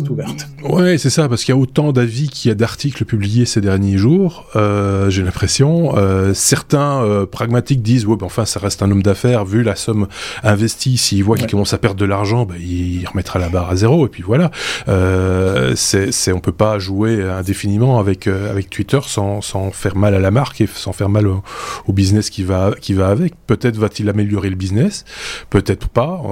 [0.63, 3.61] Ouais, c'est ça, parce qu'il y a autant d'avis qu'il y a d'articles publiés ces
[3.61, 4.47] derniers jours.
[4.57, 5.97] Euh, J'ai l'impression.
[5.97, 9.45] Euh, certains euh, pragmatiques disent ouais, ben enfin, ça reste un homme d'affaires.
[9.45, 10.09] Vu la somme
[10.43, 13.77] investie, s'il voit qu'il commence à perdre de l'argent, ben, il remettra la barre à
[13.77, 14.07] zéro.
[14.07, 14.51] Et puis voilà.
[14.89, 20.15] Euh, c'est, on peut pas jouer indéfiniment avec euh, avec Twitter sans, sans faire mal
[20.15, 21.43] à la marque et sans faire mal au,
[21.87, 23.35] au business qui va qui va avec.
[23.47, 25.05] Peut-être va-t-il améliorer le business,
[25.51, 26.23] peut-être pas.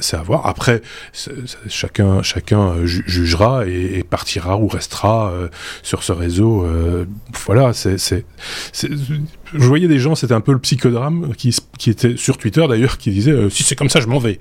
[0.00, 0.46] C'est à voir.
[0.46, 0.80] Après,
[1.68, 5.48] chacun chacun, euh, jugera et, partira ou restera euh,
[5.82, 6.64] sur ce réseau.
[6.64, 7.04] Euh,
[7.46, 8.24] voilà, c'est,
[8.74, 12.98] je voyais des gens, c'était un peu le psychodrame qui, qui était sur Twitter d'ailleurs,
[12.98, 14.38] qui disait si c'est comme ça, je m'en vais.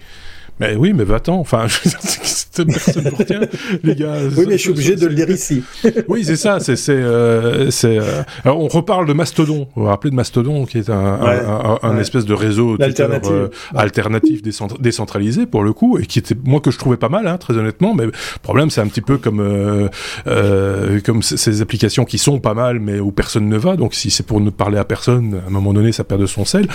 [0.60, 1.40] Mais oui, mais va-t'en.
[1.40, 1.68] Enfin,
[2.66, 3.42] personne pour tient,
[3.84, 4.16] les gars.
[4.36, 5.64] Oui, mais je suis obligé de le dire ici.
[6.08, 6.60] oui, c'est ça.
[6.60, 8.00] C'est, c'est, euh, c'est.
[8.00, 8.24] Euh...
[8.44, 9.68] Alors, on reparle de Mastodon.
[9.76, 13.32] Vous vous rappelez de Mastodon, qui est un, ouais, un, un, espèce de réseau alternatif,
[13.32, 14.42] euh, alternatif
[14.80, 17.56] décentralisé pour le coup, et qui était moi que je trouvais pas mal, hein, très
[17.58, 17.94] honnêtement.
[17.94, 19.90] Mais le problème, c'est un petit peu comme euh,
[20.28, 23.76] euh, comme ces applications qui sont pas mal, mais où personne ne va.
[23.76, 26.26] Donc, si c'est pour ne parler à personne, à un moment donné, ça perd de
[26.26, 26.68] son sel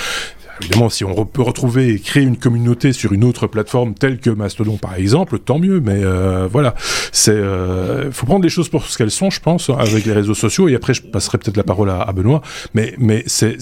[0.61, 4.31] évidemment, si on peut retrouver et créer une communauté sur une autre plateforme telle que
[4.31, 5.81] Mastodon par exemple, tant mieux.
[5.81, 6.75] Mais euh, voilà,
[7.13, 10.35] c'est euh, faut prendre les choses pour ce qu'elles sont, je pense, avec les réseaux
[10.35, 10.69] sociaux.
[10.69, 12.43] Et après, je passerai peut-être la parole à, Benoît.
[12.75, 13.57] Mais mais c'est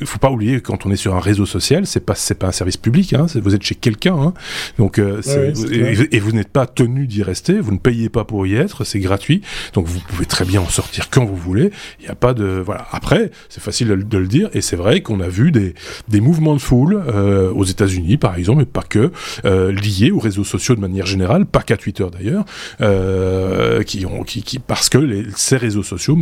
[0.00, 2.34] il faut pas oublier que quand on est sur un réseau social, c'est pas c'est
[2.34, 4.34] pas un service public, hein, vous êtes chez quelqu'un, hein,
[4.78, 8.24] donc euh, ouais, et, et, vous n'êtes pas tenu d'y rester, vous ne payez pas
[8.24, 9.42] pour y être, c'est gratuit,
[9.72, 11.70] donc vous pouvez très bien en sortir quand vous voulez.
[12.00, 12.86] Il n'y a pas de voilà.
[12.92, 15.74] Après, c'est facile de, de, le dire et c'est vrai qu'on a vu des
[16.08, 19.12] des mouvements de foule euh, aux États-Unis par exemple, mais pas que
[19.44, 22.44] euh, liés aux réseaux sociaux de manière générale, pas qu'à Twitter d'ailleurs,
[22.80, 26.16] euh, qui ont qui, qui parce que les, ces réseaux sociaux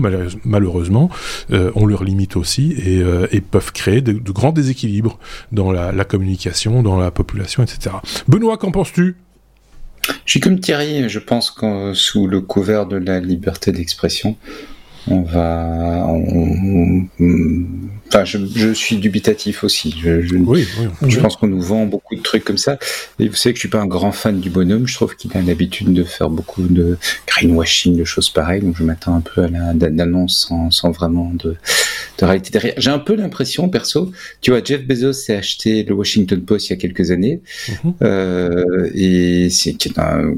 [0.45, 1.11] malheureusement
[1.53, 5.19] euh, ont leurs limites aussi et, euh, et peuvent créer de, de grands déséquilibres
[5.53, 7.97] dans la, la, communication, dans la population, etc.
[8.29, 9.17] Benoît, qu'en penses-tu?
[10.25, 14.37] Je suis comme Thierry, je pense que sous le couvert de la liberté d'expression,
[15.09, 16.07] on va.
[16.09, 17.65] On, on,
[18.09, 19.95] enfin, je, je, suis dubitatif aussi.
[20.03, 22.79] Je, je, oui, oui, je pense qu'on nous vend beaucoup de trucs comme ça.
[23.19, 24.87] Et vous savez que je suis pas un grand fan du bonhomme.
[24.87, 26.97] Je trouve qu'il a l'habitude de faire beaucoup de
[27.27, 28.63] greenwashing, de choses pareilles.
[28.63, 31.57] Donc je m'attends un peu à l'annonce sans, sans, vraiment de,
[32.19, 32.75] de réalité derrière.
[32.77, 36.71] J'ai un peu l'impression, perso, tu vois, Jeff Bezos s'est acheté le Washington Post il
[36.71, 37.41] y a quelques années.
[37.69, 37.95] Mm -hmm.
[38.03, 40.35] euh, et c'est un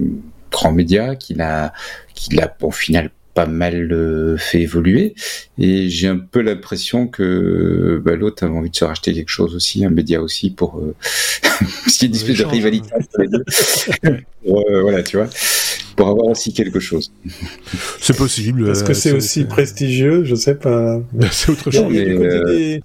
[0.50, 1.72] grand média qu'il a,
[2.14, 5.14] qu'il a au final pas mal euh, fait évoluer
[5.58, 9.54] et j'ai un peu l'impression que bah, l'autre avait envie de se racheter quelque chose
[9.54, 10.94] aussi, un média aussi pour euh...
[11.42, 13.44] parce qu'il y a une espèce de rivalité entre les deux.
[14.42, 15.28] pour, euh, voilà, tu vois,
[15.96, 17.12] pour avoir aussi quelque chose.
[18.00, 18.68] C'est possible.
[18.68, 21.00] Est-ce que c'est aussi prestigieux Je sais pas.
[21.32, 21.86] C'est autre chose.
[21.90, 22.80] Mais, mais,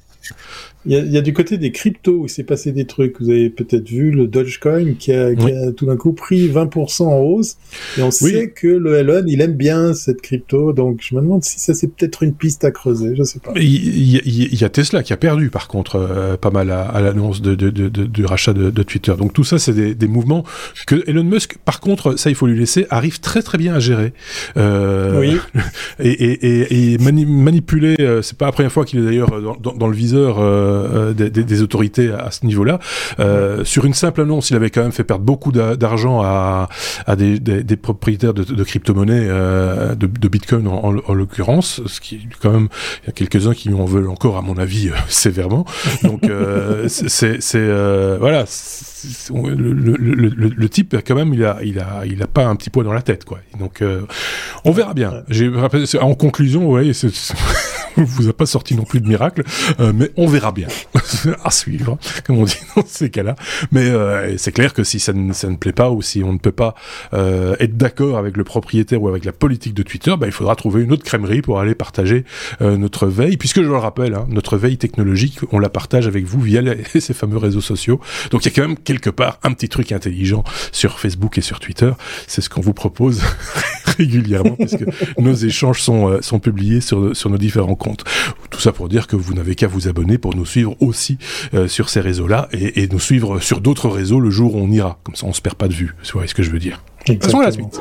[0.85, 3.21] il y, a, il y, a, du côté des cryptos où s'est passé des trucs.
[3.21, 7.03] Vous avez peut-être vu le Dogecoin qui a, qui a tout d'un coup pris 20%
[7.03, 7.57] en hausse.
[7.97, 8.11] Et on oui.
[8.11, 10.73] sait que le Elon, il aime bien cette crypto.
[10.73, 13.15] Donc je me demande si ça c'est peut-être une piste à creuser.
[13.15, 13.53] Je sais pas.
[13.55, 16.81] Il, il, il y, a Tesla qui a perdu par contre euh, pas mal à,
[16.81, 19.13] à l'annonce de, de, de, du rachat de, Twitter.
[19.17, 20.43] Donc tout ça c'est des, des, mouvements
[20.87, 23.79] que Elon Musk, par contre, ça il faut lui laisser, arrive très très bien à
[23.79, 24.13] gérer.
[24.57, 25.37] Euh, oui.
[25.99, 27.95] Et, et, et, et mani manipuler.
[27.99, 30.39] Euh, c'est pas la première fois qu'il est d'ailleurs dans, dans, dans, le viseur.
[30.39, 30.70] Euh,
[31.13, 32.79] des, autorités à, ce niveau-là.
[33.63, 36.69] sur une simple annonce, il avait quand même fait perdre beaucoup d'argent à,
[37.05, 42.51] à des, propriétaires de, de crypto-monnaies, de, de, Bitcoin en, en, l'occurrence, ce qui quand
[42.51, 42.67] même,
[43.03, 45.65] il y a quelques-uns qui en veulent encore, à mon avis, sévèrement.
[46.03, 46.21] Donc
[46.87, 47.39] c'est
[48.19, 48.45] voilà
[49.33, 52.93] le, type quand même il a il a il a pas un petit poids dans
[52.93, 54.01] la tête quoi donc euh,
[54.65, 55.23] on verra bien
[55.99, 56.91] en conclusion ouais
[57.97, 59.43] vous a pas sorti non plus de miracle
[59.79, 60.60] euh, mais on verra bien
[61.43, 63.35] à suivre comme on dit dans ces cas-là
[63.71, 66.33] mais euh, c'est clair que si ça ne, ça ne plaît pas ou si on
[66.33, 66.75] ne peut pas
[67.11, 70.83] être d'accord avec le propriétaire ou avec la politique de Twitter bah, il faudra trouver
[70.83, 72.25] une autre crèmerie pour aller partager
[72.59, 76.41] notre veille puisque je le rappelle hein, notre veille technologique on la partage avec vous
[76.41, 76.61] via
[76.99, 77.99] ces fameux réseaux sociaux
[78.29, 81.41] donc il y a quand même quelque part un petit truc intelligent sur Facebook et
[81.41, 81.91] sur Twitter.
[82.27, 83.21] C'est ce qu'on vous propose
[83.97, 84.85] régulièrement puisque
[85.17, 88.03] nos échanges sont, euh, sont publiés sur, sur nos différents comptes.
[88.49, 91.17] Tout ça pour dire que vous n'avez qu'à vous abonner pour nous suivre aussi
[91.53, 94.99] euh, sur ces réseaux-là et, nous suivre sur d'autres réseaux le jour où on ira.
[95.03, 95.95] Comme ça, on se perd pas de vue.
[96.03, 96.83] Vous voyez ce que je veux dire.
[97.19, 97.79] Passons à la suite.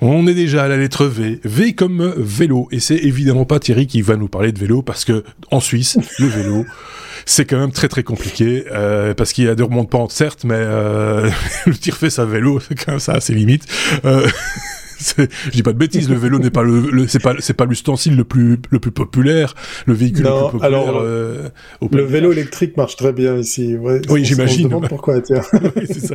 [0.00, 1.40] On est déjà à la lettre V.
[1.42, 2.68] V comme vélo.
[2.70, 5.98] Et c'est évidemment pas Thierry qui va nous parler de vélo parce que en Suisse,
[6.20, 6.64] le vélo,
[7.26, 10.54] c'est quand même très très compliqué euh, parce qu'il y a des remontes certes, mais
[10.56, 11.28] euh,
[11.66, 13.66] le tir fait à vélo, c'est quand même ça à ses limites.
[14.04, 14.28] Euh,
[15.18, 18.16] je dis pas de bêtises, le vélo n'est pas le, c'est pas c'est pas l'ustensile
[18.16, 19.54] le plus le plus populaire,
[19.86, 20.64] le véhicule le plus populaire.
[20.64, 21.48] Alors, euh,
[21.90, 23.76] le vélo électrique marche très bien ici.
[24.08, 24.68] oui, j'imagine.
[24.88, 25.42] Pourquoi tiens.
[25.52, 26.14] oui, c'est ça.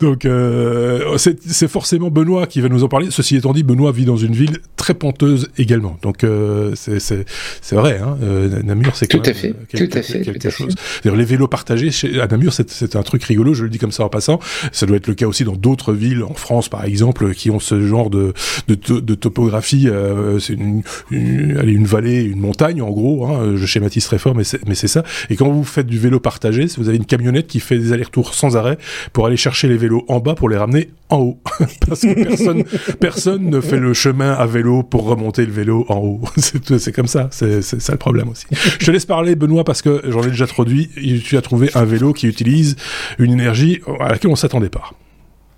[0.00, 3.08] Donc euh, c'est forcément Benoît qui va nous en parler.
[3.10, 5.98] Ceci étant dit, Benoît vit dans une ville très ponteuse également.
[6.02, 7.98] Donc euh, c'est c'est vrai.
[7.98, 10.74] Hein, euh, Namur, c'est tout à fait, tout à fait, quelque chose.
[11.04, 13.54] Les vélos partagés chez, à Namur, c'est un truc rigolo.
[13.54, 14.38] Je le dis comme ça en passant.
[14.72, 17.60] Ça doit être le cas aussi dans d'autres villes en France, par exemple, qui ont
[17.60, 18.17] ce genre de
[18.68, 19.88] de, topographie.
[19.88, 23.26] Euh, c'est une, une, vallée, une montagne en gros.
[23.26, 25.02] Hein, je schématise très fort, mais c'est ça.
[25.30, 28.34] Et quand vous faites du vélo partagé, vous avez une camionnette qui fait des allers-retours
[28.34, 28.78] sans arrêt
[29.12, 31.40] pour aller chercher les vélos en bas pour les ramener en haut,
[31.88, 32.64] parce que personne
[33.00, 36.20] personne ne fait le chemin à vélo pour remonter le vélo en haut.
[36.36, 37.28] c'est comme ça.
[37.30, 38.46] C'est ça le problème aussi.
[38.78, 40.90] Je te laisse parler, Benoît, parce que j'en ai déjà introduit.
[41.24, 42.76] Tu as trouvé un vélo qui utilise
[43.18, 44.92] une énergie à laquelle on s'attendait pas.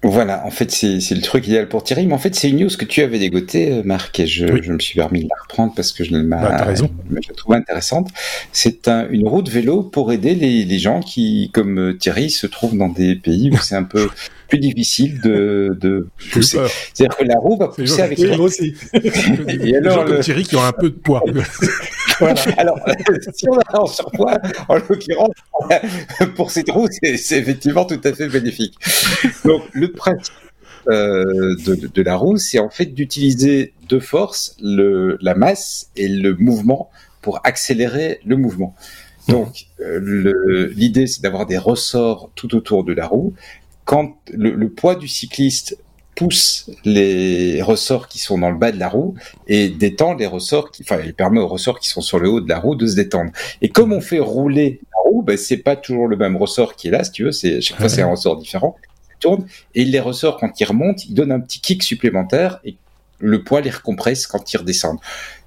[0.03, 2.71] Voilà, en fait, c'est le truc idéal pour Thierry, mais en fait, c'est une news
[2.71, 5.75] que tu avais dégoté, euh, Marc, et je, je, me suis permis de la reprendre
[5.77, 6.89] parce que je ne bah, raison.
[7.11, 8.09] je la trouve intéressante.
[8.51, 12.47] C'est un, une route vélo pour aider les, les gens qui, comme euh, Thierry, se
[12.47, 14.09] trouvent dans des pays où c'est un peu
[14.51, 16.59] plus difficile de, de pousser.
[16.93, 18.75] C'est-à-dire que la roue va pousser avec oui, aussi.
[18.93, 20.21] Et alors, le...
[20.21, 21.23] Thierry qui ont un peu de poids.
[22.19, 22.43] voilà.
[22.59, 22.79] Alors,
[23.35, 24.39] si on a un surpoids,
[24.69, 25.35] en l'occurrence,
[26.37, 28.75] pour cette roue, c'est effectivement tout à fait bénéfique.
[29.45, 30.35] Donc, le principe
[30.89, 36.09] euh, de, de, la roue, c'est en fait d'utiliser de force le, la masse et
[36.09, 36.91] le mouvement
[37.23, 38.75] pour accélérer le mouvement.
[39.29, 43.35] Donc, euh, l'idée, c'est d'avoir des ressorts tout autour de la roue
[43.91, 45.77] quand le, poids du cycliste
[46.15, 49.17] pousse les ressorts qui sont dans le bas de la roue
[49.49, 52.41] et détend les ressorts qui, enfin, il permet aux ressorts qui sont sur le haut
[52.41, 53.33] de la roue de se détendre.
[53.63, 56.87] Et comme on fait rouler la roue, ben, c'est pas toujours le même ressort qui
[56.87, 58.77] est là, si tu veux, c'est, chaque fois c'est un ressort différent.
[59.19, 62.77] Tourne et les ressorts, quand ils remontent, ils donnent un petit kick supplémentaire et
[63.19, 65.01] le poids les recompresse quand ils redescendent.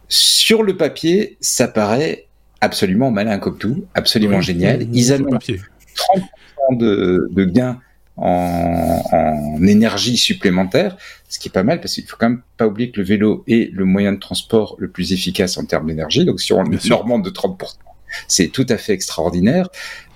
[0.09, 2.27] Sur le papier, ça paraît
[2.59, 4.85] absolument malin comme tout, absolument génial.
[4.91, 7.79] Ils annoncent 30% de, de gains
[8.17, 10.97] en, en, énergie supplémentaire,
[11.29, 13.43] ce qui est pas mal parce qu'il faut quand même pas oublier que le vélo
[13.47, 16.25] est le moyen de transport le plus efficace en termes d'énergie.
[16.25, 17.57] Donc si on remonte de 30%,
[18.27, 19.69] c'est tout à fait extraordinaire.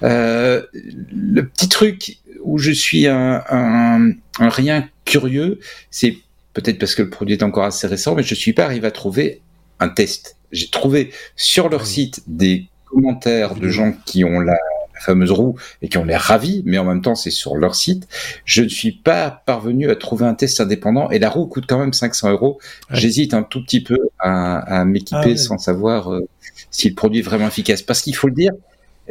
[0.03, 6.17] Euh, le petit truc où je suis un, un, un rien curieux, c'est
[6.53, 8.91] peut-être parce que le produit est encore assez récent, mais je suis pas arrivé à
[8.91, 9.41] trouver
[9.79, 10.37] un test.
[10.51, 14.57] J'ai trouvé sur leur site des commentaires de gens qui ont la
[14.99, 18.07] fameuse roue et qui ont l'air ravis, mais en même temps c'est sur leur site.
[18.45, 21.79] Je ne suis pas parvenu à trouver un test indépendant et la roue coûte quand
[21.79, 22.59] même 500 euros.
[22.91, 26.27] J'hésite un tout petit peu à, m'équiper ah sans savoir euh,
[26.71, 27.81] si le produit est vraiment efficace.
[27.81, 28.53] Parce qu'il faut le dire,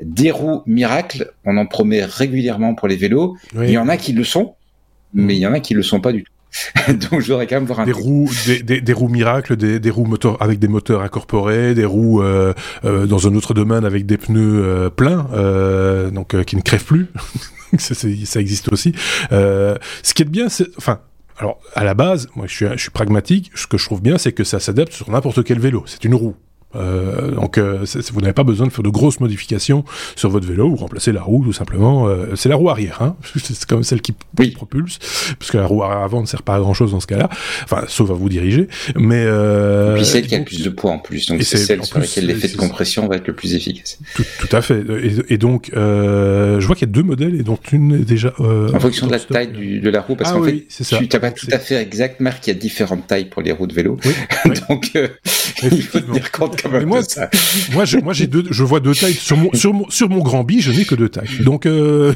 [0.03, 3.37] des roues miracles, on en promet régulièrement pour les vélos.
[3.55, 4.55] Il y en a qui le sont,
[5.15, 6.33] mais il y en a qui le sont pas du tout.
[6.89, 9.91] Donc je voudrais quand même voir un des roues, des, des, roues miracles, des, des,
[9.91, 14.07] roues moteurs avec des moteurs incorporés, des roues euh, euh, dans un autre domaine avec
[14.07, 17.09] des pneus euh, pleins, euh, donc euh, qui ne crèvent plus.
[17.79, 18.93] ça, ça, existe aussi.
[19.31, 21.01] ce qui est bien, c'est, enfin,
[21.39, 23.51] alors à la base, moi je suis, je suis pragmatique.
[23.55, 25.85] Ce que je trouve bien, c'est que ça s'adapte sur n'importe quel vélo.
[25.87, 26.37] C'est une roue.
[26.75, 29.85] Euh, donc euh, vous n'avez pas besoin de faire de grosses modifications
[30.17, 32.09] sur votre vélo, vous remplacez la roue tout simplement.
[32.09, 34.13] Euh, c'est la roue arrière, hein, c'est comme celle qui
[34.55, 34.99] propulse,
[35.39, 37.29] parce que la roue avant ne sert pas à grand chose dans ce cas-là,
[37.65, 38.69] enfin sauf à vous diriger.
[38.97, 41.85] Mais et puis celle qui a le plus de poids en plus, donc c'est celle
[41.85, 43.99] sur laquelle l'effet de compression va être le plus efficace.
[44.15, 44.85] Tout, à fait.
[45.29, 48.81] Et, donc je vois qu'il y a deux modèles et dont une est déjà en
[48.81, 51.49] fonction de la taille de la roue, parce ah qu'en fait tu n'as pas tout
[51.53, 53.99] à fait exact, Marc, il y a différentes tailles pour les roues de vélo,
[54.69, 54.91] donc
[55.63, 56.56] il faut tenir compte
[56.87, 57.01] moi,
[57.73, 60.23] moi, je, moi, j'ai deux, je vois deux tailles sur mon, sur mon, sur mon
[60.23, 61.29] grand bi, je n'ai que deux tailles.
[61.41, 62.13] Donc, euh...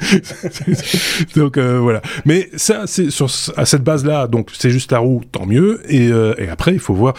[1.36, 2.02] donc euh, voilà.
[2.24, 5.80] Mais ça, c'est sur à cette base-là, donc c'est juste la roue, tant mieux.
[5.88, 7.14] Et, euh, et après, il faut voir.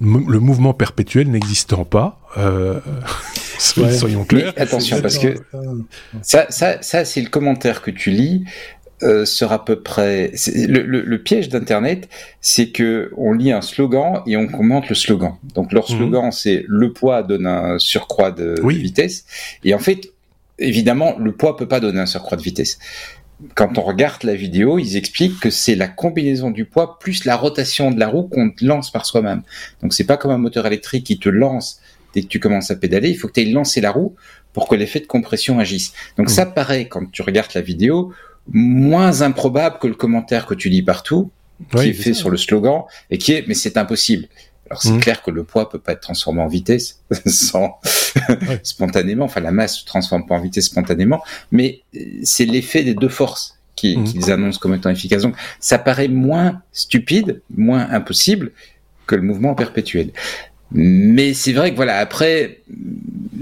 [0.00, 2.20] Le mouvement perpétuel n'existant pas.
[2.36, 2.80] Euh,
[3.58, 4.52] soyons clairs.
[4.56, 5.34] Mais attention, parce que
[6.22, 8.44] ça, ça, ça c'est le commentaire que tu lis.
[9.04, 10.32] Euh, sera à peu près.
[10.54, 12.08] Le, le, le, piège d'Internet,
[12.40, 15.34] c'est que on lit un slogan et on commente le slogan.
[15.54, 15.96] Donc leur mhm.
[15.96, 19.24] slogan, c'est le poids donne un surcroît de, vitesse.
[19.62, 20.10] Et en fait,
[20.58, 22.80] évidemment, le poids peut pas donner un surcroît de vitesse.
[23.54, 27.36] Quand on regarde la vidéo, ils expliquent que c'est la combinaison du poids plus la
[27.36, 29.42] rotation de la roue qu'on lance par soi-même.
[29.80, 31.80] Donc c'est pas comme un moteur électrique qui te lance
[32.14, 33.10] dès que tu commences à pédaler.
[33.10, 34.16] Il faut que tu aies lancé la roue
[34.52, 35.92] pour que l'effet de compression agisse.
[36.16, 36.34] Donc mhm.
[36.34, 38.12] ça paraît quand tu regardes la vidéo
[38.52, 41.30] moins improbable que le commentaire que tu lis partout,
[41.72, 44.26] qui est fait sur le slogan, et qui est, mais c'est impossible.
[44.70, 45.00] Alors c'est mmh.
[45.00, 47.80] clair que le poids peut pas être transformé en vitesse sans
[48.62, 52.94] spontanément, enfin la masse se transforme pas en vitesse spontanément, mais euh, c'est l'effet des
[52.94, 54.04] deux forces qui, mmh.
[54.04, 55.22] qu'ils annoncent comme étant efficaces.
[55.22, 58.52] Donc ça paraît moins stupide, moins impossible
[59.06, 60.10] que le mouvement perpétuel.
[60.72, 62.60] Mais c'est vrai que voilà, après,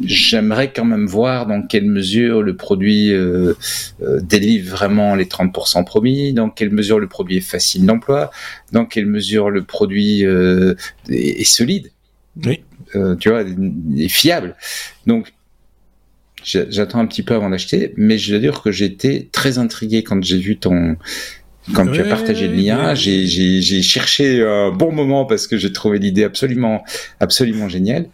[0.05, 3.55] j'aimerais quand même voir dans quelle mesure le produit euh,
[4.03, 8.31] euh, délivre vraiment les 30% promis, dans quelle mesure le produit est facile d'emploi,
[8.73, 10.75] dans quelle mesure le produit euh,
[11.09, 11.91] est, solide,
[12.45, 12.63] oui.
[13.21, 14.55] tu vois, est fiable.
[15.07, 15.33] Donc,
[16.45, 20.23] j'attends un petit peu avant d'acheter, mais je dois dire que j'étais très intrigué quand
[20.23, 20.97] j'ai vu ton
[21.75, 25.99] quand tu as partagé le lien, j'ai cherché un bon moment parce que j'ai trouvé
[25.99, 26.85] l'idée absolument,
[27.21, 28.07] absolument géniale.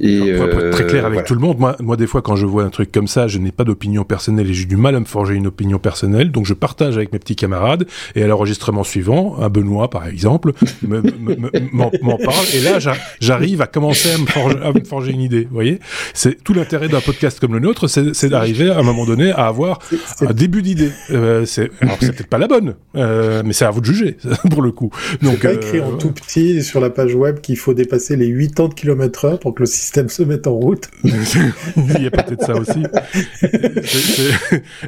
[0.00, 2.34] Et pour, être très clair euh, avec tout le monde, moi, moi des fois quand
[2.34, 4.96] je vois un truc comme ça, je n'ai pas d'opinion personnelle et j'ai du mal
[4.96, 8.26] à me forger une opinion personnelle, donc je partage avec mes petits camarades et à
[8.26, 12.78] l'enregistrement suivant, un Benoît par exemple m'en parle et là
[13.20, 15.44] j'arrive à commencer à me, forger, à me, forger, une idée.
[15.44, 15.78] Vous voyez,
[16.14, 19.46] c'est tout l'intérêt d'un podcast comme le nôtre, c'est d'arriver à un moment donné à
[19.46, 19.78] avoir
[20.20, 20.90] un début d'idée.
[21.12, 24.16] Euh, c'est alors c'est peut-être pas la bonne, euh, mais c'est à vous de juger
[24.50, 24.90] pour le coup.
[25.22, 28.70] Donc pas écrit en tout petit sur la page web qu'il faut dépasser les 80
[28.74, 30.88] km/h pour que le système se met en route.
[31.04, 32.82] Il y a peut-être ça aussi.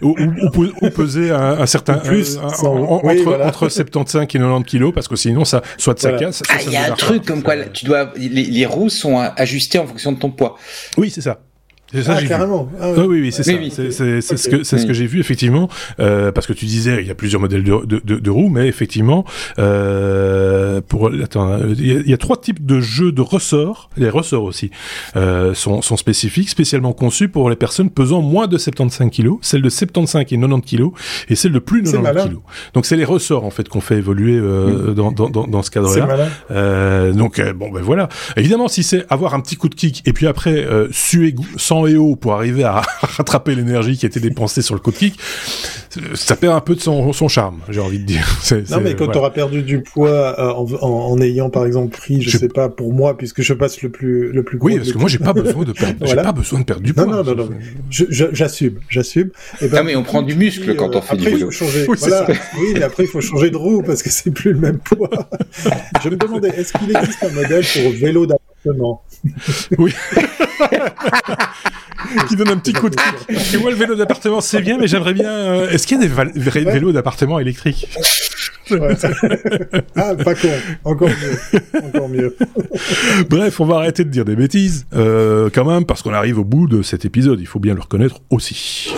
[0.02, 0.14] ou,
[0.90, 6.00] peser un, certain plus entre, 75 et 90 kilos parce que sinon ça soit de
[6.00, 6.42] sa casse.
[6.48, 9.86] Ah, il y a un truc comme quoi tu dois les roues sont ajustées en
[9.86, 10.56] fonction de ton poids.
[10.96, 11.38] Oui, c'est ça.
[11.92, 12.68] C'est ça, ah, carrément.
[12.80, 13.52] Ah, oui, oui, c'est ça.
[13.70, 15.68] c'est ce que c'est ce que j'ai vu effectivement,
[16.00, 18.68] euh, parce que tu disais il y a plusieurs modèles de, de, de, roues, mais
[18.68, 19.24] effectivement,
[19.58, 23.90] euh, pour attends, il y, a, trois types de jeux de ressorts.
[23.96, 24.70] Les ressorts aussi
[25.16, 29.62] euh, sont, sont spécifiques, spécialement conçus pour les personnes pesant moins de 75 kilos, celles
[29.62, 30.92] de 75 et 90 kilos,
[31.28, 32.42] et celles de plus de 90 kilos.
[32.74, 35.70] Donc c'est les ressorts en fait qu'on fait évoluer euh, dans, dans, dans, dans, ce
[35.70, 36.28] cadre-là.
[36.50, 38.08] Euh, donc euh, bon ben voilà.
[38.36, 41.96] Évidemment, si c'est avoir un petit coup de kick et puis après suer sans et
[41.96, 45.18] haut pour arriver à rattraper l'énergie qui était dépensée sur le coup de kick,
[46.14, 48.26] ça perd un peu de son, son charme, j'ai envie de dire.
[48.70, 52.20] non, mais quand tu auras perdu du poids euh, en, en, ayant, par exemple, pris,
[52.22, 54.68] je, sais pas, pour moi, puisque je passe le plus, le plus gros.
[54.68, 56.94] Oui, parce que moi, j'ai pas besoin de perdre, j'ai pas besoin de perdre du
[56.94, 57.06] poids.
[57.06, 57.50] Non, non, non, non.
[57.90, 59.30] J'assume, j'assume.
[59.60, 61.50] Et ben, non, mais on prend du muscle quand on fait du vélo.
[61.50, 62.26] Changer, oui, voilà.
[62.28, 65.10] oui, mais après, il faut changer de roue parce que c'est plus le même poids.
[66.02, 68.26] je me demandais, est-ce qu'il existe un modèle pour vélo
[68.64, 69.02] d'appartement
[69.78, 69.94] Oui.
[72.28, 73.54] qui donne un petit coup de kick.
[73.54, 75.30] Et moi, le vélo d'appartement, c'est bien, mais j'aimerais bien.
[75.30, 77.88] Euh, est-ce qu'il y a des vélos d'appartement électriques?
[79.96, 80.48] Ah, pas con.
[80.84, 81.80] Encore mieux.
[81.82, 82.36] Encore mieux.
[83.30, 86.44] Bref, on va arrêter de dire des bêtises, euh, quand même, parce qu'on arrive au
[86.44, 87.40] bout de cet épisode.
[87.40, 88.92] Il faut bien le reconnaître aussi.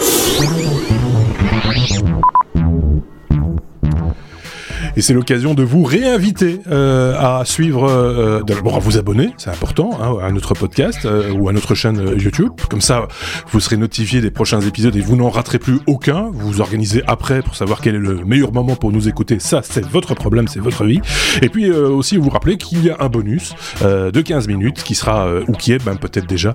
[4.96, 9.50] Et c'est l'occasion de vous réinviter euh, à suivre, euh, d'abord à vous abonner, c'est
[9.50, 12.52] important, hein, à notre podcast euh, ou à notre chaîne YouTube.
[12.68, 13.06] Comme ça,
[13.52, 16.30] vous serez notifié des prochains épisodes et vous n'en raterez plus aucun.
[16.32, 19.38] Vous vous organisez après pour savoir quel est le meilleur moment pour nous écouter.
[19.38, 21.00] Ça, c'est votre problème, c'est votre vie.
[21.40, 25.28] Et puis aussi vous rappeler qu'il y a un bonus de 15 minutes qui sera
[25.48, 26.52] ou qui est ben, peut-être déjà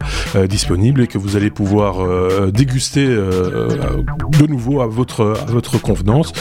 [0.48, 2.06] disponible et que vous allez pouvoir
[2.52, 6.34] déguster de nouveau à votre à votre convenance.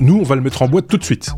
[0.00, 1.30] nous, on va le mettre en boîte tout de suite.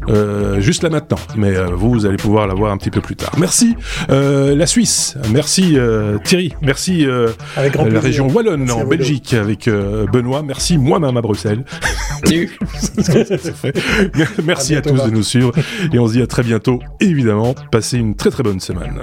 [0.58, 1.18] Juste là maintenant.
[1.36, 3.32] Mais vous, vous allez pouvoir la voir un petit peu plus tard.
[3.38, 3.76] Merci
[4.08, 5.76] la Suisse, merci
[6.24, 11.64] Thierry, merci la région Wallonne en Belgique avec Benoît, merci moi-même à Bruxelles.
[14.44, 15.52] merci à, tous de nous suivre
[15.92, 16.80] et on se dit à très bientôt.
[17.00, 19.00] Évidemment, passez une très très bonne semaine.